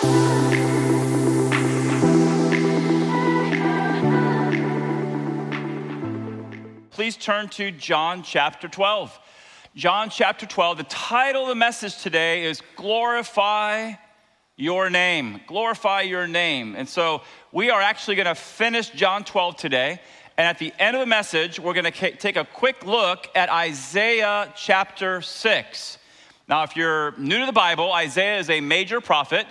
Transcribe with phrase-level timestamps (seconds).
[0.00, 0.08] Please
[7.18, 9.20] turn to John chapter 12.
[9.74, 13.92] John chapter 12, the title of the message today is Glorify
[14.56, 15.42] Your Name.
[15.46, 16.76] Glorify Your Name.
[16.76, 17.20] And so
[17.52, 20.00] we are actually going to finish John 12 today.
[20.38, 23.50] And at the end of the message, we're going to take a quick look at
[23.50, 25.98] Isaiah chapter 6.
[26.48, 29.46] Now, if you're new to the Bible, Isaiah is a major prophet,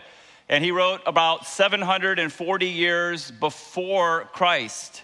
[0.49, 5.03] and he wrote about 740 years before Christ.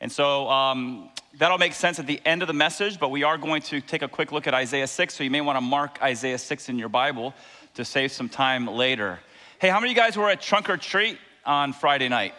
[0.00, 3.36] And so um, that'll make sense at the end of the message, but we are
[3.36, 5.14] going to take a quick look at Isaiah 6.
[5.14, 7.34] So you may want to mark Isaiah 6 in your Bible
[7.74, 9.20] to save some time later.
[9.58, 12.32] Hey, how many of you guys were at Trunk or Treat on Friday night?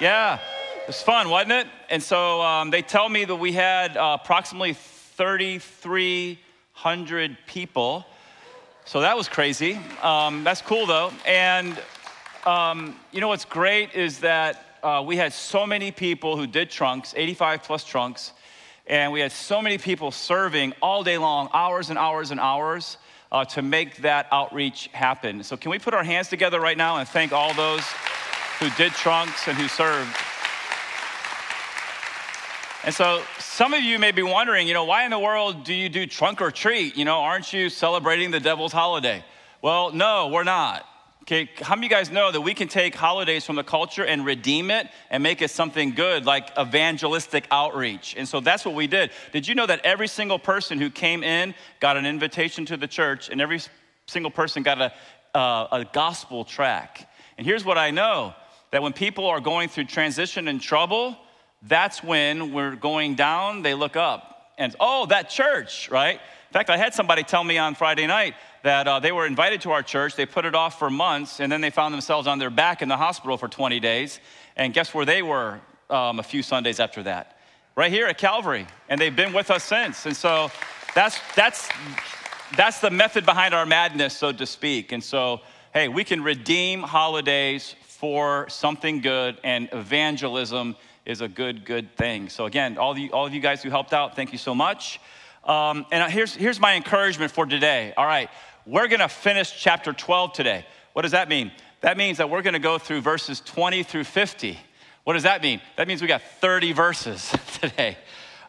[0.00, 0.38] Yeah,
[0.80, 1.66] it was fun, wasn't it?
[1.90, 8.06] And so um, they tell me that we had uh, approximately 3,300 people.
[8.86, 9.78] So that was crazy.
[10.02, 11.12] Um, that's cool though.
[11.26, 11.78] And
[12.48, 16.70] um, you know what's great is that uh, we had so many people who did
[16.70, 18.32] trunks, 85 plus trunks,
[18.86, 22.96] and we had so many people serving all day long, hours and hours and hours,
[23.30, 25.42] uh, to make that outreach happen.
[25.42, 27.84] So, can we put our hands together right now and thank all those
[28.60, 30.16] who did trunks and who served?
[32.82, 35.74] And so, some of you may be wondering, you know, why in the world do
[35.74, 36.96] you do trunk or treat?
[36.96, 39.22] You know, aren't you celebrating the devil's holiday?
[39.60, 40.86] Well, no, we're not.
[41.30, 44.02] Okay, how many of you guys know that we can take holidays from the culture
[44.02, 48.14] and redeem it and make it something good, like evangelistic outreach?
[48.16, 49.10] And so that's what we did.
[49.30, 52.86] Did you know that every single person who came in got an invitation to the
[52.86, 53.60] church, and every
[54.06, 57.04] single person got a, uh, a gospel tract?
[57.36, 58.32] And here's what I know
[58.70, 61.14] that when people are going through transition and trouble,
[61.60, 64.54] that's when we're going down, they look up.
[64.56, 66.20] And oh, that church, right?
[66.48, 69.60] In fact, I had somebody tell me on Friday night, that uh, they were invited
[69.62, 70.16] to our church.
[70.16, 72.88] They put it off for months, and then they found themselves on their back in
[72.88, 74.18] the hospital for 20 days.
[74.56, 75.60] And guess where they were
[75.90, 77.38] um, a few Sundays after that?
[77.76, 78.66] Right here at Calvary.
[78.88, 80.06] And they've been with us since.
[80.06, 80.50] And so
[80.94, 81.68] that's, that's,
[82.56, 84.92] that's the method behind our madness, so to speak.
[84.92, 85.42] And so,
[85.74, 92.28] hey, we can redeem holidays for something good, and evangelism is a good, good thing.
[92.28, 95.00] So, again, all, the, all of you guys who helped out, thank you so much.
[95.48, 97.94] Um, and here's, here's my encouragement for today.
[97.96, 98.28] All right,
[98.66, 100.66] we're going to finish chapter 12 today.
[100.92, 101.50] What does that mean?
[101.80, 104.58] That means that we're going to go through verses 20 through 50.
[105.04, 105.62] What does that mean?
[105.76, 107.96] That means we got 30 verses today.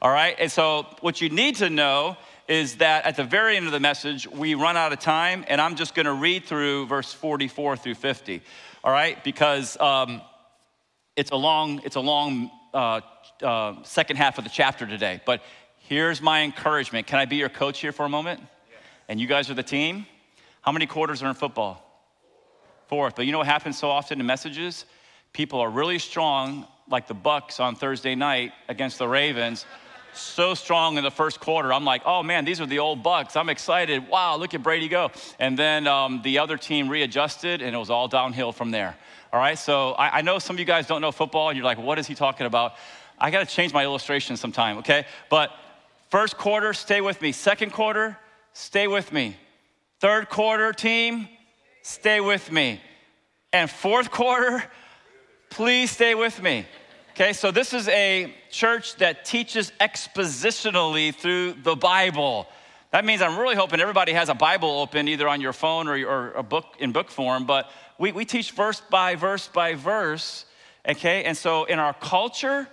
[0.01, 0.35] All right?
[0.39, 2.17] And so, what you need to know
[2.49, 5.61] is that at the very end of the message, we run out of time, and
[5.61, 8.41] I'm just going to read through verse 44 through 50.
[8.83, 9.23] All right?
[9.23, 10.21] Because um,
[11.15, 12.99] it's a long, it's a long uh,
[13.41, 15.21] uh, second half of the chapter today.
[15.25, 15.41] But
[15.89, 17.07] here's my encouragement.
[17.07, 18.39] Can I be your coach here for a moment?
[19.09, 20.05] and you guys are the team,
[20.61, 21.83] how many quarters are in football?
[22.87, 23.15] Fourth.
[23.15, 24.85] But you know what happens so often in messages?
[25.33, 29.65] People are really strong, like the Bucs on Thursday night against the Ravens.
[30.13, 31.73] So strong in the first quarter.
[31.73, 33.35] I'm like, oh man, these are the old Bucs.
[33.35, 34.07] I'm excited.
[34.07, 35.11] Wow, look at Brady go.
[35.39, 38.95] And then um, the other team readjusted, and it was all downhill from there.
[39.33, 41.65] All right, so I, I know some of you guys don't know football, and you're
[41.65, 42.73] like, what is he talking about?
[43.19, 45.05] I got to change my illustration sometime, okay?
[45.29, 45.51] But
[46.09, 47.31] first quarter, stay with me.
[47.31, 48.17] Second quarter,
[48.53, 49.35] stay with me.
[49.99, 51.27] Third quarter, team,
[51.81, 52.81] stay with me.
[53.51, 54.63] And fourth quarter,
[55.49, 56.65] please stay with me.
[57.11, 62.47] Okay, so this is a church that teaches expositionally through the Bible.
[62.91, 65.97] That means I'm really hoping everybody has a Bible open either on your phone or,
[66.07, 70.45] or a book in book form, but we, we teach verse by verse by verse.
[70.87, 72.67] Okay, and so in our culture,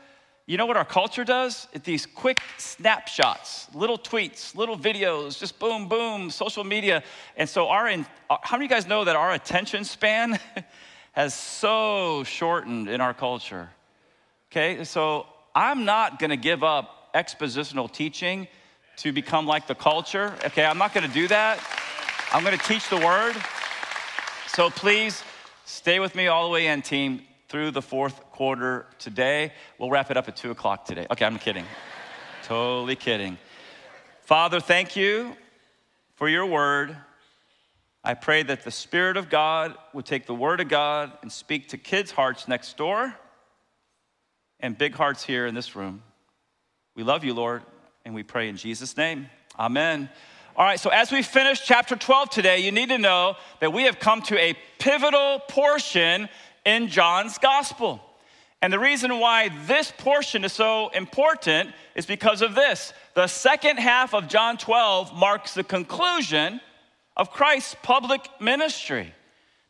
[0.46, 1.66] you know what our culture does?
[1.72, 7.02] It's these quick snapshots, little tweets, little videos, just boom, boom, social media.
[7.36, 8.04] And so, our uh,
[8.42, 10.38] how many of you guys know that our attention span
[11.12, 13.70] has so shortened in our culture?
[14.52, 18.46] Okay, so I'm not gonna give up expositional teaching
[18.98, 20.32] to become like the culture.
[20.44, 21.58] Okay, I'm not gonna do that.
[22.32, 23.34] I'm gonna teach the word.
[24.46, 25.24] So please
[25.64, 29.52] stay with me all the way in, team through the fourth quarter today.
[29.78, 31.06] We'll wrap it up at two o'clock today.
[31.10, 31.64] Okay, I'm kidding.
[32.44, 33.38] totally kidding.
[34.22, 35.36] Father, thank you
[36.16, 36.96] for your word.
[38.02, 41.68] I pray that the Spirit of God would take the word of God and speak
[41.68, 43.14] to kids' hearts next door
[44.60, 46.02] and big hearts here in this room.
[46.94, 47.62] We love you, Lord,
[48.04, 49.28] and we pray in Jesus' name.
[49.58, 50.08] Amen.
[50.56, 53.82] All right, so as we finish chapter 12 today, you need to know that we
[53.82, 56.30] have come to a pivotal portion
[56.66, 58.02] in John's gospel.
[58.60, 62.92] And the reason why this portion is so important is because of this.
[63.14, 66.60] The second half of John 12 marks the conclusion
[67.16, 69.14] of Christ's public ministry.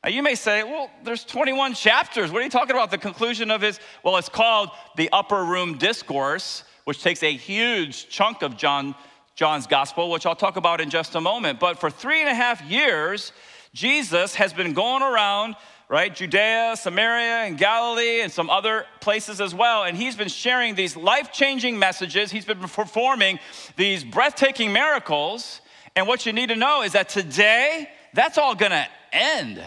[0.03, 2.31] Now, you may say, well, there's 21 chapters.
[2.31, 2.91] What are you talking about?
[2.91, 8.09] The conclusion of his, well, it's called the Upper Room Discourse, which takes a huge
[8.09, 8.95] chunk of John,
[9.35, 11.59] John's gospel, which I'll talk about in just a moment.
[11.59, 13.33] But for three and a half years,
[13.75, 15.57] Jesus has been going around
[15.89, 16.15] right?
[16.15, 19.85] Judea, Samaria, and Galilee, and some other places as well.
[19.85, 22.31] And he's been sharing these life changing messages.
[22.31, 23.39] He's been performing
[23.77, 25.61] these breathtaking miracles.
[25.95, 29.63] And what you need to know is that today, that's all gonna end.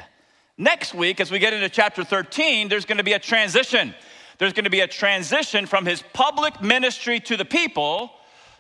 [0.58, 3.96] Next week, as we get into chapter 13, there's gonna be a transition.
[4.40, 8.12] There's gonna be a transition from his public ministry to the people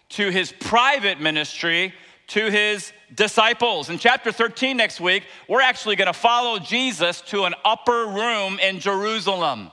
[0.09, 1.93] to his private ministry
[2.29, 3.89] to his disciples.
[3.89, 8.59] In chapter 13 next week, we're actually going to follow Jesus to an upper room
[8.59, 9.71] in Jerusalem.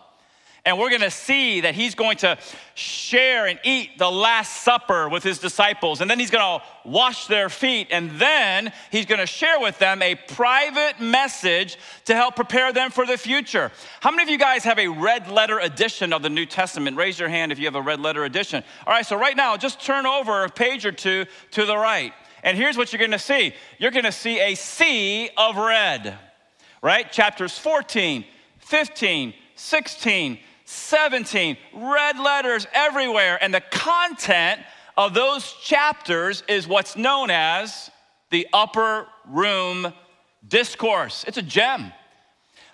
[0.67, 2.37] And we're going to see that he's going to
[2.75, 6.01] share and eat the Last Supper with his disciples.
[6.01, 7.87] And then he's going to wash their feet.
[7.93, 12.91] And then he's going to share with them a private message to help prepare them
[12.91, 13.71] for the future.
[14.01, 16.97] How many of you guys have a red letter edition of the New Testament?
[16.97, 18.65] Raise your hand if you have a red letter edition.
[18.89, 22.13] All right, so right now, just turn over a page or two to the right.
[22.47, 26.17] And here's what you're gonna see you're gonna see a sea of red,
[26.81, 27.11] right?
[27.11, 28.25] Chapters 14,
[28.61, 33.37] 15, 16, 17, red letters everywhere.
[33.43, 34.61] And the content
[34.97, 37.91] of those chapters is what's known as
[38.31, 39.93] the upper room
[40.47, 41.25] discourse.
[41.27, 41.93] It's a gem.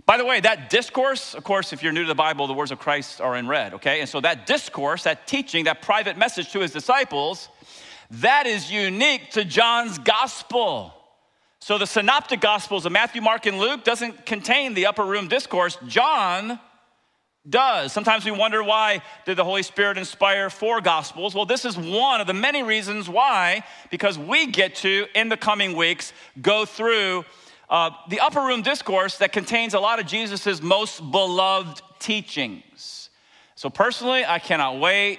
[0.04, 2.72] By the way, that discourse, of course, if you're new to the Bible, the words
[2.72, 4.00] of Christ are in red, okay?
[4.00, 7.48] And so that discourse, that teaching, that private message to his disciples
[8.20, 10.94] that is unique to John's gospel.
[11.60, 15.78] So the synoptic gospels of Matthew, Mark, and Luke doesn't contain the upper room discourse.
[15.86, 16.58] John
[17.48, 17.92] does.
[17.92, 21.34] Sometimes we wonder why did the Holy Spirit inspire four gospels?
[21.34, 25.36] Well, this is one of the many reasons why, because we get to, in the
[25.36, 27.24] coming weeks, go through
[27.70, 33.08] uh, the upper room discourse that contains a lot of Jesus' most beloved teachings.
[33.54, 35.18] So personally, I cannot wait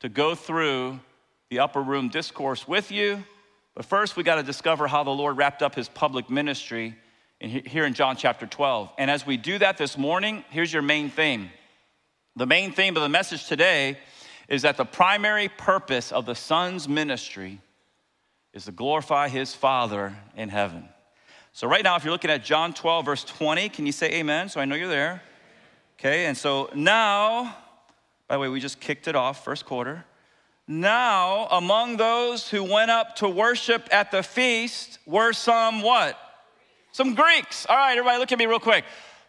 [0.00, 0.98] to go through
[1.54, 3.22] the upper room discourse with you.
[3.76, 6.96] But first, we got to discover how the Lord wrapped up his public ministry
[7.40, 8.90] in, here in John chapter 12.
[8.98, 11.50] And as we do that this morning, here's your main theme.
[12.34, 13.98] The main theme of the message today
[14.48, 17.60] is that the primary purpose of the Son's ministry
[18.52, 20.88] is to glorify his Father in heaven.
[21.52, 24.48] So, right now, if you're looking at John 12, verse 20, can you say amen?
[24.48, 25.22] So I know you're there.
[26.00, 27.56] Okay, and so now,
[28.26, 30.04] by the way, we just kicked it off, first quarter.
[30.66, 36.18] Now, among those who went up to worship at the feast were some what?
[36.92, 37.66] Some Greeks.
[37.68, 38.84] All right, everybody, look at me real quick.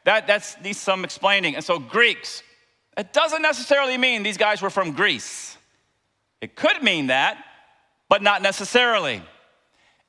[0.06, 1.56] That that's needs some explaining.
[1.56, 2.42] And so, Greeks.
[2.98, 5.58] It doesn't necessarily mean these guys were from Greece.
[6.40, 7.44] It could mean that,
[8.08, 9.22] but not necessarily.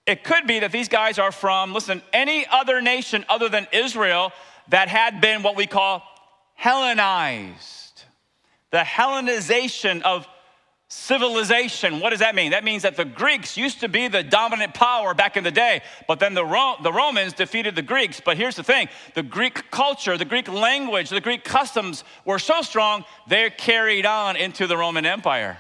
[0.06, 4.30] It could be that these guys are from, listen, any other nation other than Israel
[4.68, 6.02] that had been what we call
[6.54, 8.04] Hellenized.
[8.70, 10.28] The Hellenization of
[10.88, 11.98] civilization.
[12.00, 12.52] What does that mean?
[12.52, 15.82] That means that the Greeks used to be the dominant power back in the day,
[16.06, 18.20] but then the, Ro- the Romans defeated the Greeks.
[18.24, 22.62] But here's the thing the Greek culture, the Greek language, the Greek customs were so
[22.62, 25.58] strong, they're carried on into the Roman Empire.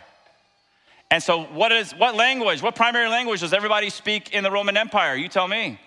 [1.10, 4.76] And so, what is what language, what primary language does everybody speak in the Roman
[4.76, 5.14] Empire?
[5.14, 5.80] You tell me.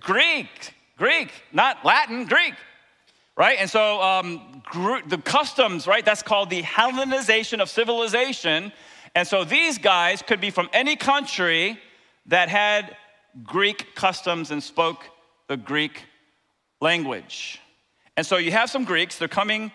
[0.00, 2.54] Greek, Greek, not Latin, Greek
[3.38, 3.58] right?
[3.60, 4.62] And so um,
[5.06, 6.04] the customs, right?
[6.04, 8.72] That's called the Hellenization of civilization.
[9.14, 11.78] And so these guys could be from any country
[12.26, 12.96] that had
[13.44, 15.04] Greek customs and spoke
[15.46, 16.02] the Greek
[16.80, 17.60] language.
[18.16, 19.70] And so you have some Greeks, they're coming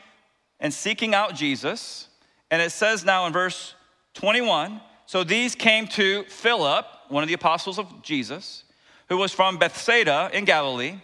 [0.60, 2.10] and seeking out Jesus.
[2.51, 3.74] And it says now in verse
[4.15, 8.63] 21 so these came to Philip, one of the apostles of Jesus,
[9.10, 10.96] who was from Bethsaida in Galilee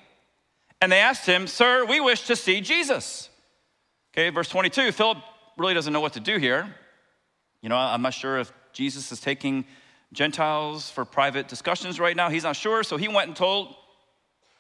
[0.82, 3.30] and they asked him, Sir, we wish to see Jesus.
[4.14, 5.18] Okay, verse 22, Philip
[5.58, 6.74] really doesn't know what to do here.
[7.62, 9.66] You know, I'm not sure if Jesus is taking
[10.14, 12.30] Gentiles for private discussions right now.
[12.30, 13.76] He's not sure, so he went and told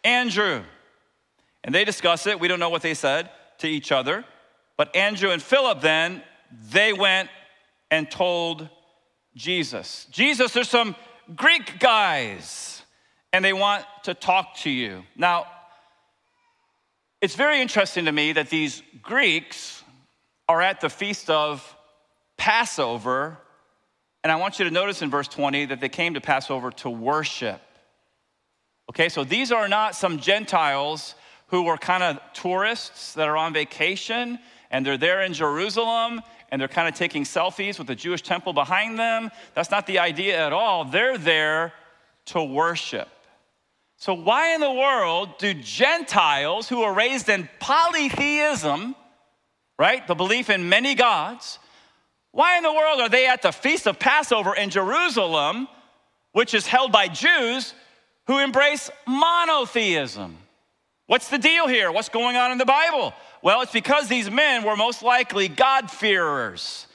[0.03, 0.61] Andrew.
[1.63, 2.39] And they discuss it.
[2.39, 4.25] We don't know what they said to each other.
[4.77, 6.21] But Andrew and Philip then,
[6.71, 7.29] they went
[7.91, 8.69] and told
[9.35, 10.07] Jesus.
[10.11, 10.95] Jesus, there's some
[11.35, 12.83] Greek guys,
[13.33, 15.03] and they want to talk to you.
[15.15, 15.47] Now,
[17.21, 19.83] it's very interesting to me that these Greeks
[20.47, 21.75] are at the feast of
[22.38, 23.38] Passover,
[24.23, 26.89] and I want you to notice in verse 20 that they came to Passover to
[26.89, 27.61] worship.
[28.89, 31.13] Okay, so these are not some Gentiles
[31.47, 34.39] who were kind of tourists that are on vacation
[34.71, 36.21] and they're there in Jerusalem
[36.51, 39.29] and they're kind of taking selfies with the Jewish temple behind them.
[39.53, 40.85] That's not the idea at all.
[40.85, 41.73] They're there
[42.27, 43.09] to worship.
[44.00, 48.96] So, why in the world do Gentiles who are raised in polytheism,
[49.77, 51.60] right, the belief in many gods,
[52.32, 55.68] why in the world are they at the Feast of Passover in Jerusalem,
[56.32, 57.74] which is held by Jews
[58.27, 60.38] who embrace monotheism?
[61.08, 61.91] What's the deal here?
[61.91, 63.13] What's going on in the Bible?
[63.41, 66.88] Well, it's because these men were most likely God-fearers.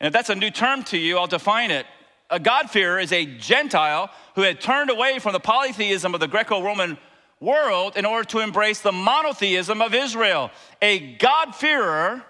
[0.00, 1.84] And if that's a new term to you, I'll define it
[2.30, 6.62] a God-fearer is a Gentile who had turned away from the polytheism of the Greco
[6.62, 6.98] Roman
[7.40, 10.50] world in order to embrace the monotheism of Israel.
[10.82, 12.24] A God-fearer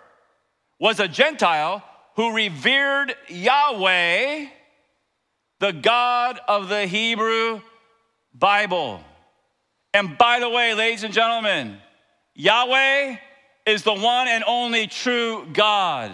[0.78, 1.82] was a Gentile
[2.16, 4.46] who revered Yahweh,
[5.60, 7.60] the God of the Hebrew
[8.34, 9.02] Bible.
[9.94, 11.78] And by the way, ladies and gentlemen,
[12.34, 13.16] Yahweh
[13.64, 16.12] is the one and only true God.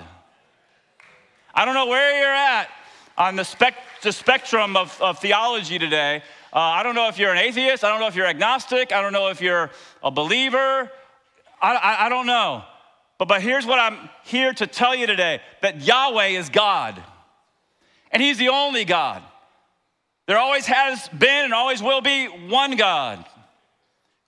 [1.55, 2.69] I don't know where you're at
[3.17, 6.23] on the, spec- the spectrum of, of theology today.
[6.53, 7.85] Uh, I don't know if you're an atheist.
[7.85, 8.93] I don't know if you're agnostic.
[8.93, 9.71] I don't know if you're
[10.03, 10.91] a believer.
[11.61, 12.65] I, I, I don't know.
[13.19, 17.03] But, but here's what I'm here to tell you today that Yahweh is God,
[18.11, 19.23] and He's the only God.
[20.27, 23.25] There always has been and always will be one God.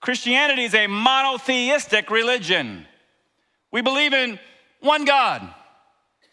[0.01, 2.87] Christianity is a monotheistic religion.
[3.71, 4.39] We believe in
[4.81, 5.53] one God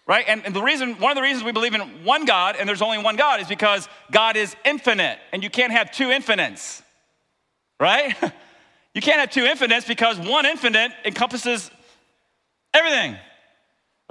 [0.07, 0.25] right?
[0.27, 2.81] And, and, the reason, one of the reasons we believe in one God and there's
[2.81, 6.81] only one God is because God is infinite and you can't have two infinites,
[7.79, 8.15] right?
[8.93, 11.69] you can't have two infinites because one infinite encompasses
[12.73, 13.15] everything.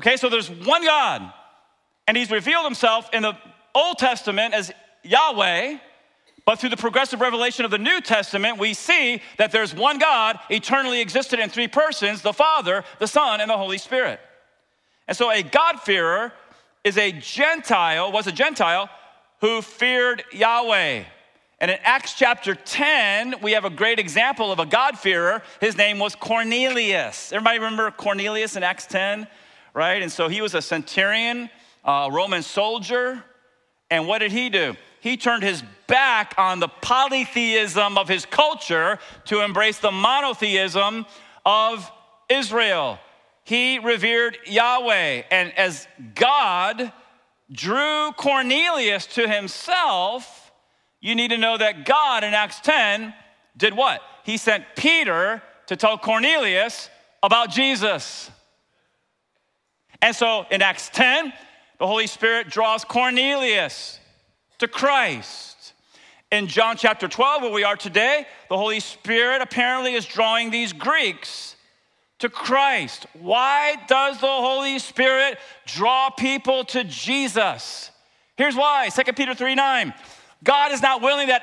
[0.01, 1.33] Okay, so there's one God
[2.07, 3.37] and he's revealed himself in the
[3.75, 5.79] Old Testament as Yahweh.
[6.47, 10.39] But through the progressive revelation of the New Testament, we see that there's one God
[10.49, 14.19] eternally existed in three persons the Father, the Son, and the Holy Spirit.
[15.11, 16.33] And so a God-fearer
[16.85, 18.89] is a Gentile, was a Gentile
[19.41, 21.03] who feared Yahweh.
[21.59, 25.43] And in Acts chapter 10, we have a great example of a God-fearer.
[25.61, 27.33] His name was Cornelius.
[27.33, 29.27] Everybody remember Cornelius in Acts 10,
[29.75, 30.01] right?
[30.01, 31.51] And so he was a centurion,
[31.85, 33.25] a Roman soldier.
[33.91, 34.77] And what did he do?
[35.01, 41.05] He turned his back on the polytheism of his culture to embrace the monotheism
[41.45, 41.91] of
[42.29, 43.01] Israel
[43.51, 45.25] he revered Yahweh.
[45.29, 46.93] And as God
[47.51, 50.53] drew Cornelius to himself,
[51.01, 53.13] you need to know that God in Acts 10
[53.57, 54.03] did what?
[54.23, 56.91] He sent Peter to tell Cornelius
[57.25, 58.31] about Jesus.
[60.01, 61.33] And so in Acts 10,
[61.81, 63.99] the Holy Spirit draws Cornelius
[64.59, 65.73] to Christ.
[66.31, 70.73] In John chapter 12, where we are today, the Holy Spirit apparently is drawing these
[70.73, 71.50] Greeks
[72.21, 73.07] to Christ.
[73.15, 77.91] Why does the Holy Spirit draw people to Jesus?
[78.37, 79.95] Here's why 2 Peter 3 9.
[80.43, 81.43] God is not willing that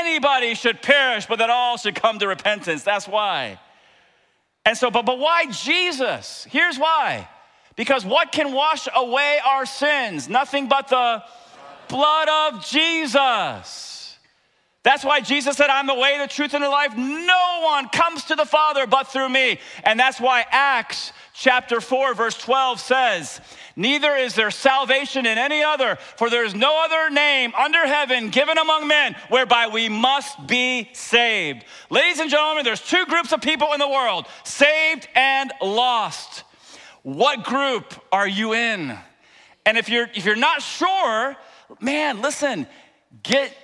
[0.00, 2.82] anybody should perish, but that all should come to repentance.
[2.82, 3.60] That's why.
[4.64, 6.46] And so, but, but why Jesus?
[6.50, 7.28] Here's why.
[7.76, 10.28] Because what can wash away our sins?
[10.28, 11.22] Nothing but the
[11.88, 14.01] blood of Jesus.
[14.84, 16.96] That's why Jesus said, I'm the way, the truth, and the life.
[16.96, 19.60] No one comes to the Father but through me.
[19.84, 23.40] And that's why Acts chapter 4, verse 12 says,
[23.76, 28.30] Neither is there salvation in any other, for there is no other name under heaven
[28.30, 31.64] given among men whereby we must be saved.
[31.88, 36.42] Ladies and gentlemen, there's two groups of people in the world saved and lost.
[37.02, 38.98] What group are you in?
[39.64, 41.36] And if you're if you're not sure,
[41.80, 42.66] man, listen,
[43.22, 43.56] get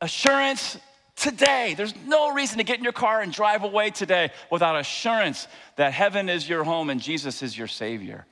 [0.00, 0.78] assurance
[1.16, 1.74] today.
[1.76, 5.92] There's no reason to get in your car and drive away today without assurance that
[5.92, 8.26] heaven is your home and Jesus is your Savior.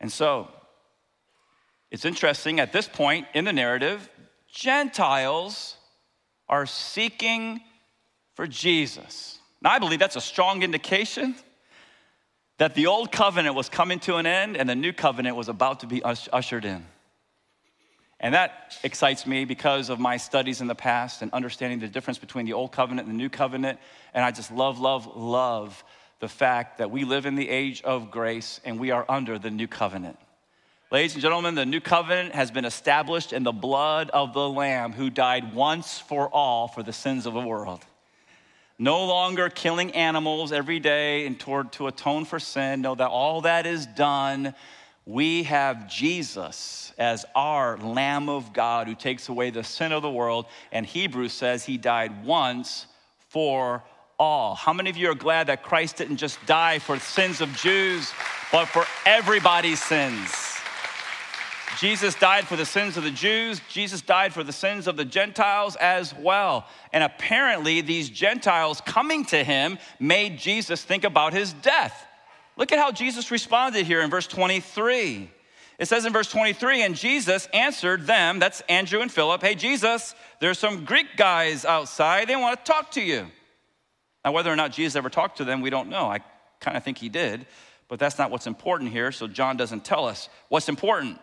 [0.00, 0.48] And so,
[1.90, 4.08] it's interesting at this point in the narrative,
[4.52, 5.76] Gentiles
[6.48, 7.60] are seeking
[8.34, 9.38] for Jesus.
[9.62, 11.34] Now, I believe that's a strong indication
[12.58, 15.80] that the old covenant was coming to an end and the new covenant was about
[15.80, 16.84] to be ushered in.
[18.20, 22.18] And that excites me because of my studies in the past and understanding the difference
[22.18, 23.78] between the old covenant and the new covenant.
[24.12, 25.82] And I just love, love, love
[26.20, 29.50] the fact that we live in the age of grace and we are under the
[29.50, 30.18] new covenant.
[30.92, 34.92] Ladies and gentlemen, the new covenant has been established in the blood of the Lamb
[34.92, 37.80] who died once for all for the sins of the world.
[38.78, 42.82] No longer killing animals every day in toward to atone for sin.
[42.82, 44.54] Know that all that is done
[45.06, 50.10] we have Jesus as our Lamb of God who takes away the sin of the
[50.10, 50.46] world.
[50.70, 52.86] And Hebrews says he died once
[53.28, 53.82] for
[54.18, 54.54] all.
[54.54, 57.50] How many of you are glad that Christ didn't just die for the sins of
[57.56, 58.12] Jews,
[58.52, 60.30] but for everybody's sins?
[61.78, 63.60] Jesus died for the sins of the Jews.
[63.70, 66.66] Jesus died for the sins of the Gentiles as well.
[66.92, 72.06] And apparently, these Gentiles coming to him made Jesus think about his death.
[72.60, 75.30] Look at how Jesus responded here in verse 23.
[75.78, 80.14] It says in verse 23, and Jesus answered them, that's Andrew and Philip, hey, Jesus,
[80.40, 82.28] there's some Greek guys outside.
[82.28, 83.28] They want to talk to you.
[84.26, 86.04] Now, whether or not Jesus ever talked to them, we don't know.
[86.04, 86.20] I
[86.60, 87.46] kind of think he did,
[87.88, 90.28] but that's not what's important here, so John doesn't tell us.
[90.50, 91.18] What's important?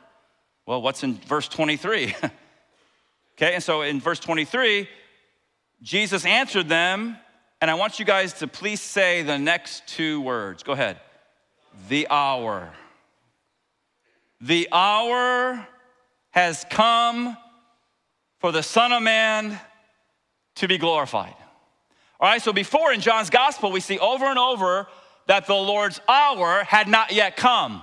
[0.65, 2.15] Well, what's in verse 23?
[3.36, 4.89] okay, and so in verse 23,
[5.84, 7.15] Jesus answered them,
[7.62, 10.63] and I want you guys to please say the next two words.
[10.63, 10.98] Go ahead.
[11.89, 12.69] The hour.
[14.41, 15.67] The hour
[16.31, 17.38] has come
[18.39, 19.60] for the Son of Man
[20.55, 21.34] to be glorified.
[22.19, 24.88] All right, so before in John's gospel, we see over and over
[25.27, 27.81] that the Lord's hour had not yet come.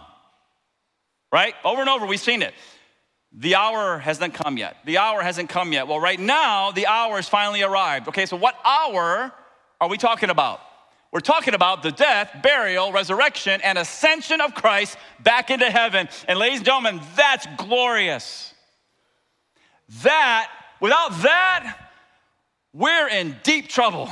[1.33, 1.55] Right?
[1.65, 2.55] Over and over, we've seen it.
[3.33, 4.77] The hour hasn't come yet.
[4.85, 5.89] The hour hasn't come yet.
[5.89, 8.09] Well, right now, the hour has finally arrived.
[8.09, 9.33] Okay, so what hour
[9.81, 10.61] are we talking about?
[11.15, 16.09] We're talking about the death, burial, resurrection, and ascension of Christ back into heaven.
[16.27, 18.53] And ladies and gentlemen, that's glorious.
[20.03, 21.89] That, without that,
[22.73, 24.11] we're in deep trouble.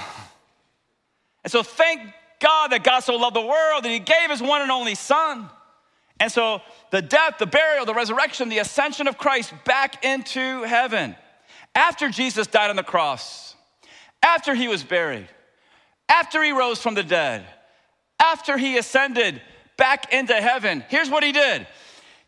[1.42, 2.02] And so thank
[2.38, 5.50] God that God so loved the world that he gave his one and only son.
[6.20, 11.16] And so the death, the burial, the resurrection, the ascension of Christ back into heaven.
[11.74, 13.56] After Jesus died on the cross,
[14.22, 15.26] after he was buried,
[16.08, 17.44] after he rose from the dead,
[18.18, 19.40] after he ascended
[19.76, 21.66] back into heaven, here's what he did.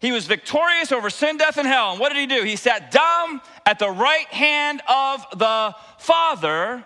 [0.01, 1.93] He was victorious over sin, death, and hell.
[1.93, 2.45] And what did he do?
[2.45, 6.85] He sat down at the right hand of the Father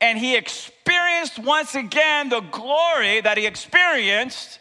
[0.00, 4.58] and he experienced once again the glory that he experienced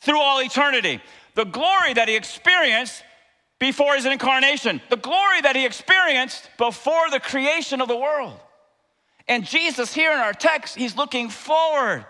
[0.00, 1.00] through all eternity.
[1.34, 3.04] The glory that he experienced
[3.58, 8.38] before his incarnation, the glory that he experienced before the creation of the world.
[9.28, 12.06] And Jesus, here in our text, he's looking forward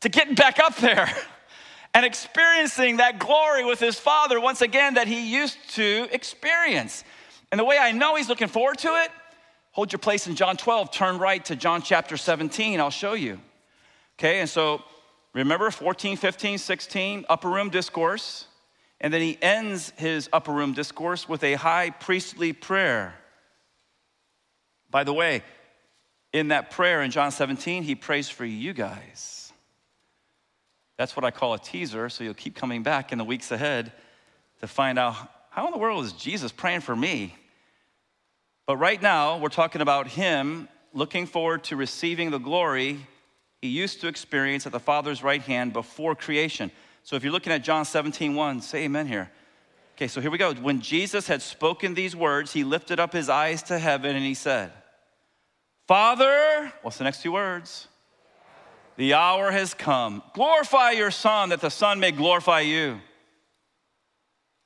[0.00, 1.10] to getting back up there
[1.94, 7.04] and experiencing that glory with his Father once again that he used to experience.
[7.50, 9.10] And the way I know he's looking forward to it,
[9.72, 13.40] hold your place in John 12, turn right to John chapter 17, I'll show you.
[14.18, 14.82] Okay, and so
[15.34, 18.46] remember 14, 15, 16, upper room discourse.
[19.00, 23.14] And then he ends his upper room discourse with a high priestly prayer.
[24.90, 25.42] By the way,
[26.38, 29.52] in that prayer in John 17, he prays for you guys.
[30.96, 33.92] That's what I call a teaser, so you'll keep coming back in the weeks ahead
[34.60, 35.14] to find out
[35.50, 37.34] how in the world is Jesus praying for me?
[38.66, 43.06] But right now, we're talking about him looking forward to receiving the glory
[43.60, 46.70] he used to experience at the Father's right hand before creation.
[47.02, 49.30] So if you're looking at John 17, 1, say amen here.
[49.96, 50.54] Okay, so here we go.
[50.54, 54.34] When Jesus had spoken these words, he lifted up his eyes to heaven and he
[54.34, 54.70] said,
[55.88, 57.88] Father, what's the next two words?
[58.96, 60.22] The hour has come.
[60.34, 63.00] Glorify your Son, that the Son may glorify you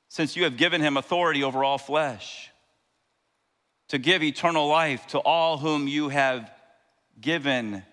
[0.09, 2.51] since you have given him authority over all flesh,
[3.87, 6.51] to give eternal life to all whom you have
[7.19, 7.83] given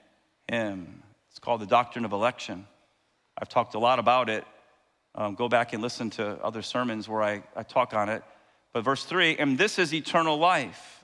[0.49, 1.03] him.
[1.31, 2.67] It's called the doctrine of election.
[3.39, 4.45] I've talked a lot about it.
[5.15, 8.25] Um, go back and listen to other sermons where I, I talk on it.
[8.73, 11.00] But verse 3 and this is eternal life,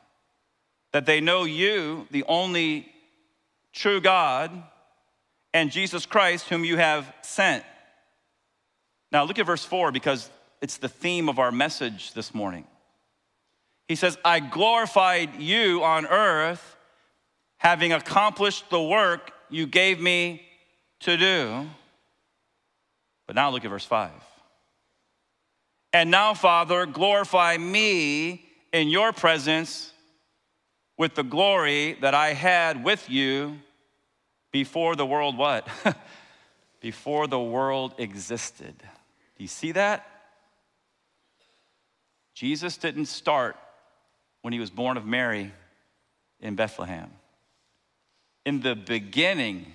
[0.97, 2.91] that they know you, the only
[3.75, 4.51] true God,
[5.53, 7.65] and Jesus Christ, whom you have sent.
[9.13, 10.31] Now look at verse 4 because
[10.63, 12.67] it's the theme of our message this morning.
[13.89, 16.79] He says, I glorified you on earth,
[17.59, 20.41] having accomplished the work you gave me
[21.01, 21.67] to do.
[23.27, 24.13] But now look at verse 5.
[25.93, 29.93] And now, Father, glorify me in your presence
[30.99, 33.59] with the glory that I had with you
[34.51, 35.69] before the world what?
[36.81, 38.75] before the world existed.
[38.79, 40.07] Do you see that?
[42.35, 43.57] Jesus didn't start
[44.43, 45.53] when he was born of Mary
[46.41, 47.11] in Bethlehem.
[48.45, 49.73] In the beginning,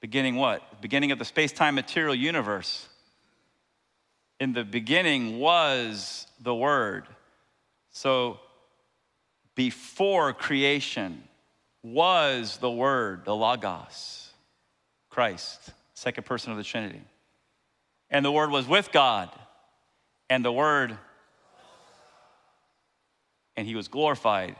[0.00, 0.80] beginning what?
[0.80, 2.88] Beginning of the space time material universe.
[4.40, 7.06] In the beginning was the Word.
[7.90, 8.40] So
[9.54, 11.22] before creation
[11.82, 14.32] was the Word, the Logos,
[15.10, 17.02] Christ, second person of the Trinity.
[18.10, 19.30] And the Word was with God,
[20.28, 20.96] and the Word
[23.56, 24.56] and he was glorified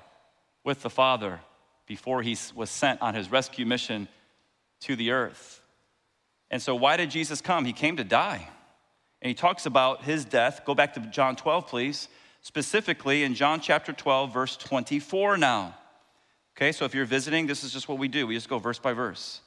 [0.63, 1.41] with the Father
[1.87, 4.09] before he was sent on his rescue mission
[4.81, 5.61] to the earth.
[6.51, 7.65] And so, why did Jesus come?
[7.65, 8.49] He came to die.
[9.21, 10.63] and he talks about his death.
[10.67, 12.09] Go back to John 12, please.
[12.45, 15.75] Specifically in John chapter 12, verse 24 now.
[16.55, 18.27] Okay, so if you're visiting, this is just what we do.
[18.27, 19.41] We just go verse by verse.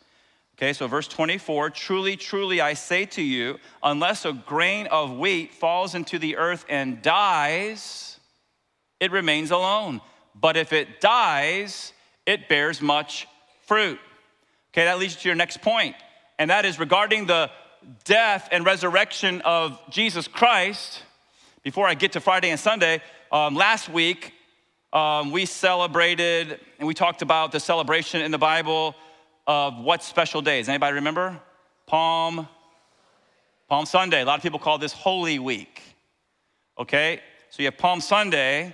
[0.57, 5.53] Okay, so verse 24 Truly, truly, I say to you, unless a grain of wheat
[5.53, 8.19] falls into the earth and dies,
[8.99, 10.01] it remains alone.
[10.33, 11.93] But if it dies,
[12.25, 13.27] it bears much
[13.67, 13.99] fruit.
[14.73, 15.95] Okay, that leads to your next point,
[16.39, 17.51] and that is regarding the
[18.05, 21.03] death and resurrection of Jesus Christ.
[21.67, 24.31] Before I get to Friday and Sunday, um, last week
[24.93, 28.95] um, we celebrated and we talked about the celebration in the Bible
[29.45, 30.69] of what special days?
[30.69, 31.37] Anybody remember?
[31.85, 32.47] Palm,
[33.67, 34.21] Palm Sunday.
[34.21, 35.81] A lot of people call this Holy Week.
[36.79, 37.19] Okay?
[37.49, 38.73] So you have Palm Sunday,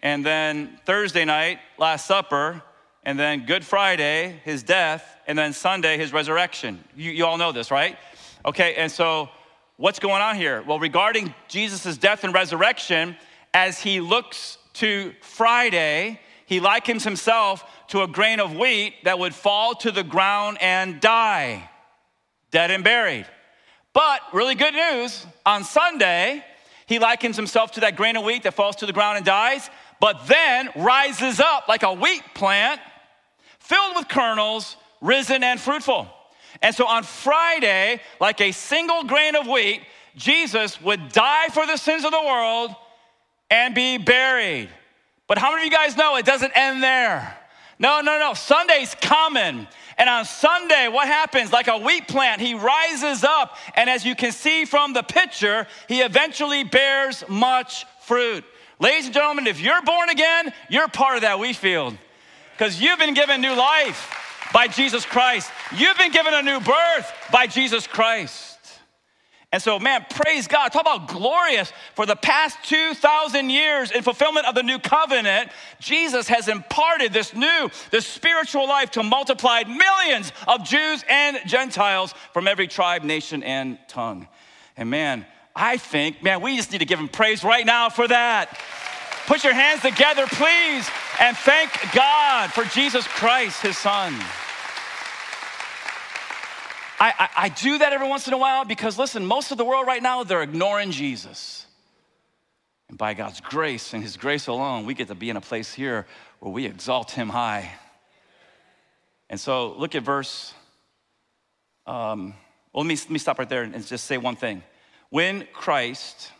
[0.00, 2.62] and then Thursday night, Last Supper,
[3.04, 6.84] and then Good Friday, his death, and then Sunday, his resurrection.
[6.94, 7.96] You, you all know this, right?
[8.44, 9.30] Okay, and so
[9.78, 10.62] what's going on here?
[10.66, 13.16] Well, regarding Jesus' death and resurrection,
[13.54, 19.34] as he looks to Friday, he likens himself to a grain of wheat that would
[19.34, 21.70] fall to the ground and die,
[22.50, 23.26] dead and buried.
[23.94, 26.44] But really good news on Sunday,
[26.86, 29.70] he likens himself to that grain of wheat that falls to the ground and dies,
[30.00, 32.80] but then rises up like a wheat plant
[33.60, 36.08] filled with kernels, risen and fruitful.
[36.62, 39.82] And so on Friday, like a single grain of wheat,
[40.16, 42.74] Jesus would die for the sins of the world
[43.50, 44.68] and be buried.
[45.26, 47.36] But how many of you guys know it doesn't end there?
[47.78, 48.34] No, no, no.
[48.34, 49.68] Sunday's coming.
[49.96, 51.52] And on Sunday, what happens?
[51.52, 53.56] Like a wheat plant, he rises up.
[53.74, 58.44] And as you can see from the picture, he eventually bears much fruit.
[58.80, 61.96] Ladies and gentlemen, if you're born again, you're part of that wheat field
[62.52, 65.50] because you've been given new life by Jesus Christ.
[65.76, 68.58] You've been given a new birth by Jesus Christ.
[69.50, 70.68] And so, man, praise God.
[70.68, 71.72] Talk about glorious.
[71.94, 77.34] For the past 2,000 years, in fulfillment of the new covenant, Jesus has imparted this
[77.34, 83.42] new, this spiritual life to multiplied millions of Jews and Gentiles from every tribe, nation,
[83.42, 84.28] and tongue.
[84.76, 85.24] And man,
[85.56, 88.58] I think, man, we just need to give him praise right now for that.
[89.26, 90.88] Put your hands together, please,
[91.20, 94.14] and thank God for Jesus Christ, his son.
[97.00, 99.64] I, I, I, do that every once in a while because, listen, most of the
[99.64, 101.64] world right now, they're ignoring Jesus.
[102.88, 105.72] And by God's grace and His grace alone, we get to be in a place
[105.72, 106.06] here
[106.40, 107.70] where we exalt Him high.
[109.30, 110.52] And so, look at verse.
[111.86, 112.34] Um,
[112.72, 114.62] well, let me, let me stop right there and just say one thing.
[115.10, 116.32] When Christ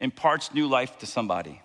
[0.00, 1.60] imparts new life to somebody,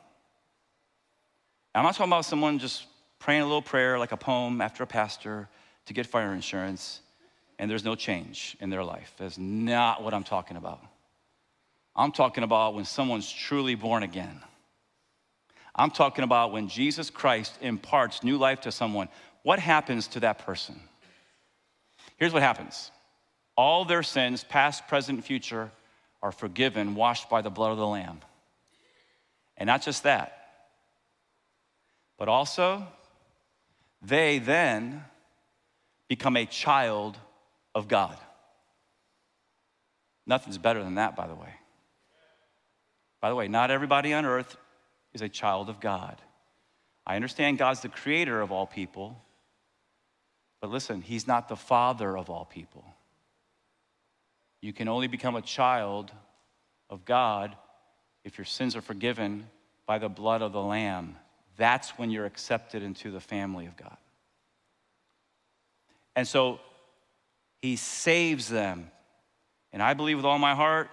[1.75, 2.85] I'm not talking about someone just
[3.19, 5.47] praying a little prayer like a poem after a pastor
[5.85, 7.01] to get fire insurance
[7.59, 9.13] and there's no change in their life.
[9.17, 10.79] That's not what I'm talking about.
[11.95, 14.41] I'm talking about when someone's truly born again.
[15.75, 19.09] I'm talking about when Jesus Christ imparts new life to someone.
[19.43, 20.79] What happens to that person?
[22.17, 22.91] Here's what happens
[23.57, 25.69] all their sins, past, present, future,
[26.21, 28.21] are forgiven, washed by the blood of the Lamb.
[29.57, 30.38] And not just that,
[32.19, 32.85] but also
[34.01, 35.03] they then
[36.07, 37.17] become a child
[37.73, 38.17] of God.
[40.27, 41.53] Nothing's better than that, by the way.
[43.21, 44.57] By the way, not everybody on earth
[45.13, 46.21] is a child of God.
[47.05, 49.19] I understand God's the creator of all people,
[50.61, 52.85] but listen, He's not the father of all people.
[54.61, 56.11] You can only become a child
[56.89, 57.55] of God
[58.23, 59.47] if your sins are forgiven
[59.85, 61.15] by the blood of the Lamb.
[61.59, 63.97] That's when you're accepted into the family of God.
[66.15, 66.59] And so
[67.61, 68.89] he saves them.
[69.73, 70.89] And I believe with all my heart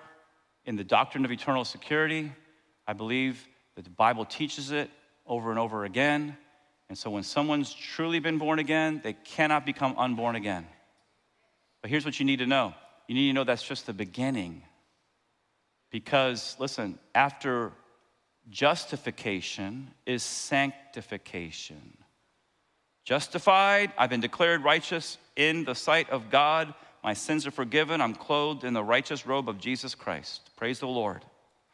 [0.65, 2.33] in the doctrine of eternal security.
[2.85, 4.91] I believe that the Bible teaches it
[5.25, 6.37] over and over again.
[6.89, 10.67] And so when someone's truly been born again, they cannot become unborn again.
[11.81, 12.75] But here's what you need to know
[13.07, 14.63] you need to know that's just the beginning.
[15.93, 17.71] Because, listen, after
[18.51, 21.97] justification is sanctification.
[23.05, 26.75] Justified, I've been declared righteous in the sight of God.
[27.05, 28.01] My sins are forgiven.
[28.01, 30.51] I'm clothed in the righteous robe of Jesus Christ.
[30.57, 31.25] Praise the Lord.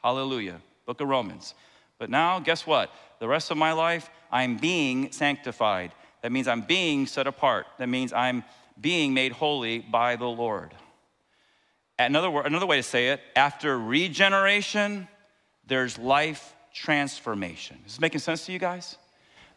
[0.03, 0.61] Hallelujah.
[0.85, 1.55] Book of Romans.
[1.99, 2.93] But now, guess what?
[3.19, 5.93] The rest of my life, I'm being sanctified.
[6.23, 7.67] That means I'm being set apart.
[7.79, 8.45] That means I'm
[8.81, 10.75] being made holy by the Lord.
[11.99, 15.07] Another, word, another way to say it, after regeneration,
[15.67, 17.79] there's life transformation.
[17.87, 18.97] Is this making sense to you guys?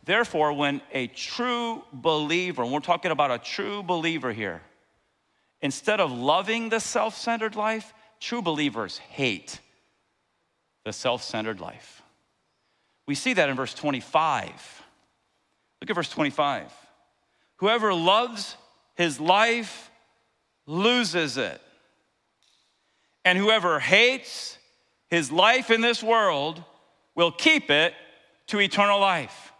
[0.04, 4.62] Therefore, when a true believer, and we're talking about a true believer here,
[5.62, 9.60] instead of loving the self centered life, True believers hate
[10.84, 12.02] the self centered life.
[13.08, 14.84] We see that in verse 25.
[15.82, 16.72] Look at verse 25.
[17.58, 18.56] Whoever loves
[18.96, 19.92] his life
[20.66, 21.62] loses it.
[23.24, 24.58] And whoever hates
[25.08, 26.64] his life in this world
[27.16, 27.94] will keep it
[28.48, 29.54] to eternal life.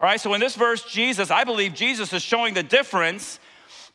[0.00, 3.38] All right, so in this verse, Jesus, I believe Jesus is showing the difference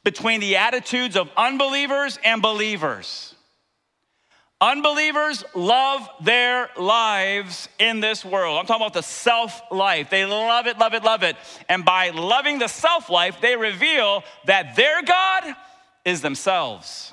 [0.04, 3.36] between the attitudes of unbelievers and believers.
[4.60, 8.60] Unbelievers love their lives in this world.
[8.60, 10.12] I'm talking about the self life.
[10.12, 11.36] They love it, love it, love it.
[11.68, 15.56] And by loving the self life, they reveal that their God
[16.06, 17.12] is themselves.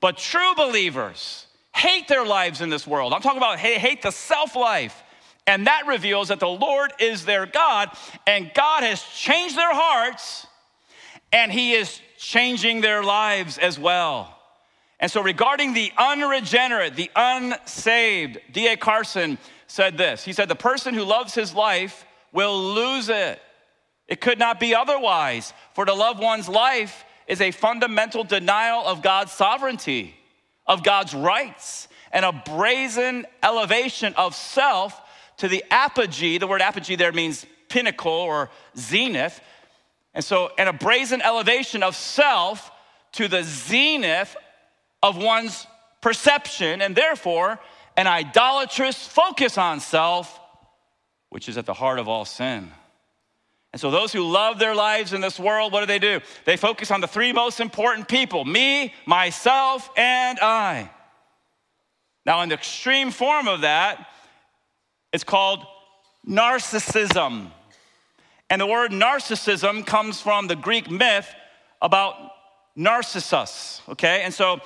[0.00, 1.47] But true believers
[1.78, 3.12] hate their lives in this world.
[3.12, 5.02] I'm talking about hate the self life.
[5.46, 7.88] And that reveals that the Lord is their God,
[8.26, 10.46] and God has changed their hearts,
[11.32, 14.36] and He is changing their lives as well.
[15.00, 18.76] And so, regarding the unregenerate, the unsaved, D.A.
[18.76, 19.38] Carson
[19.68, 23.40] said this He said, The person who loves his life will lose it.
[24.06, 29.02] It could not be otherwise, for to love one's life is a fundamental denial of
[29.02, 30.14] God's sovereignty,
[30.68, 35.00] of God's rights, and a brazen elevation of self
[35.38, 36.38] to the apogee.
[36.38, 39.40] The word apogee there means pinnacle or zenith.
[40.14, 42.70] And so, and a brazen elevation of self
[43.12, 44.36] to the zenith
[45.02, 45.66] of one's
[46.00, 47.58] perception, and therefore
[47.96, 50.38] an idolatrous focus on self,
[51.30, 52.70] which is at the heart of all sin.
[53.72, 56.20] And so, those who love their lives in this world, what do they do?
[56.46, 60.90] They focus on the three most important people me, myself, and I.
[62.24, 64.06] Now, in the extreme form of that,
[65.12, 65.64] it's called
[66.26, 67.50] narcissism.
[68.50, 71.28] And the word narcissism comes from the Greek myth
[71.82, 72.14] about
[72.74, 74.22] Narcissus, okay?
[74.22, 74.60] And so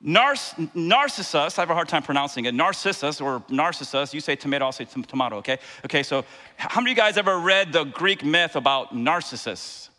[0.00, 2.54] Nars- Narcissus, I have a hard time pronouncing it.
[2.54, 5.58] Narcissus or Narcissus, you say tomato, I'll say tomato, okay?
[5.84, 6.24] Okay, so
[6.56, 9.90] how many of you guys ever read the Greek myth about Narcissus?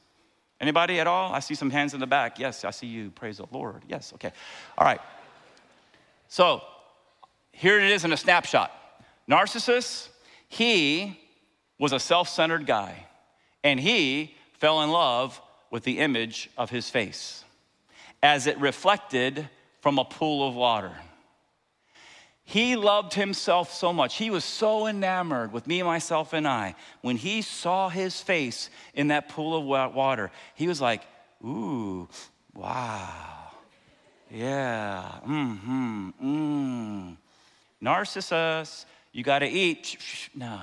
[0.60, 1.34] Anybody at all?
[1.34, 2.40] I see some hands in the back.
[2.40, 3.12] Yes, I see you.
[3.12, 3.84] Praise the Lord.
[3.88, 4.32] Yes, okay.
[4.78, 5.02] All right.
[6.30, 6.62] So
[7.52, 8.72] here it is in a snapshot.
[9.28, 10.10] Narcissus,
[10.48, 11.20] he
[11.80, 13.06] was a self centered guy,
[13.64, 17.44] and he fell in love with the image of his face
[18.24, 19.48] as it reflected
[19.88, 20.92] from a pool of water.
[22.44, 24.18] He loved himself so much.
[24.18, 26.76] He was so enamored with me, myself, and I.
[27.00, 31.04] When he saw his face in that pool of water, he was like,
[31.42, 32.10] ooh,
[32.54, 33.52] wow.
[34.30, 37.18] Yeah, mm hmm, mm.
[37.80, 39.96] Narcissus, you gotta eat.
[40.36, 40.60] No,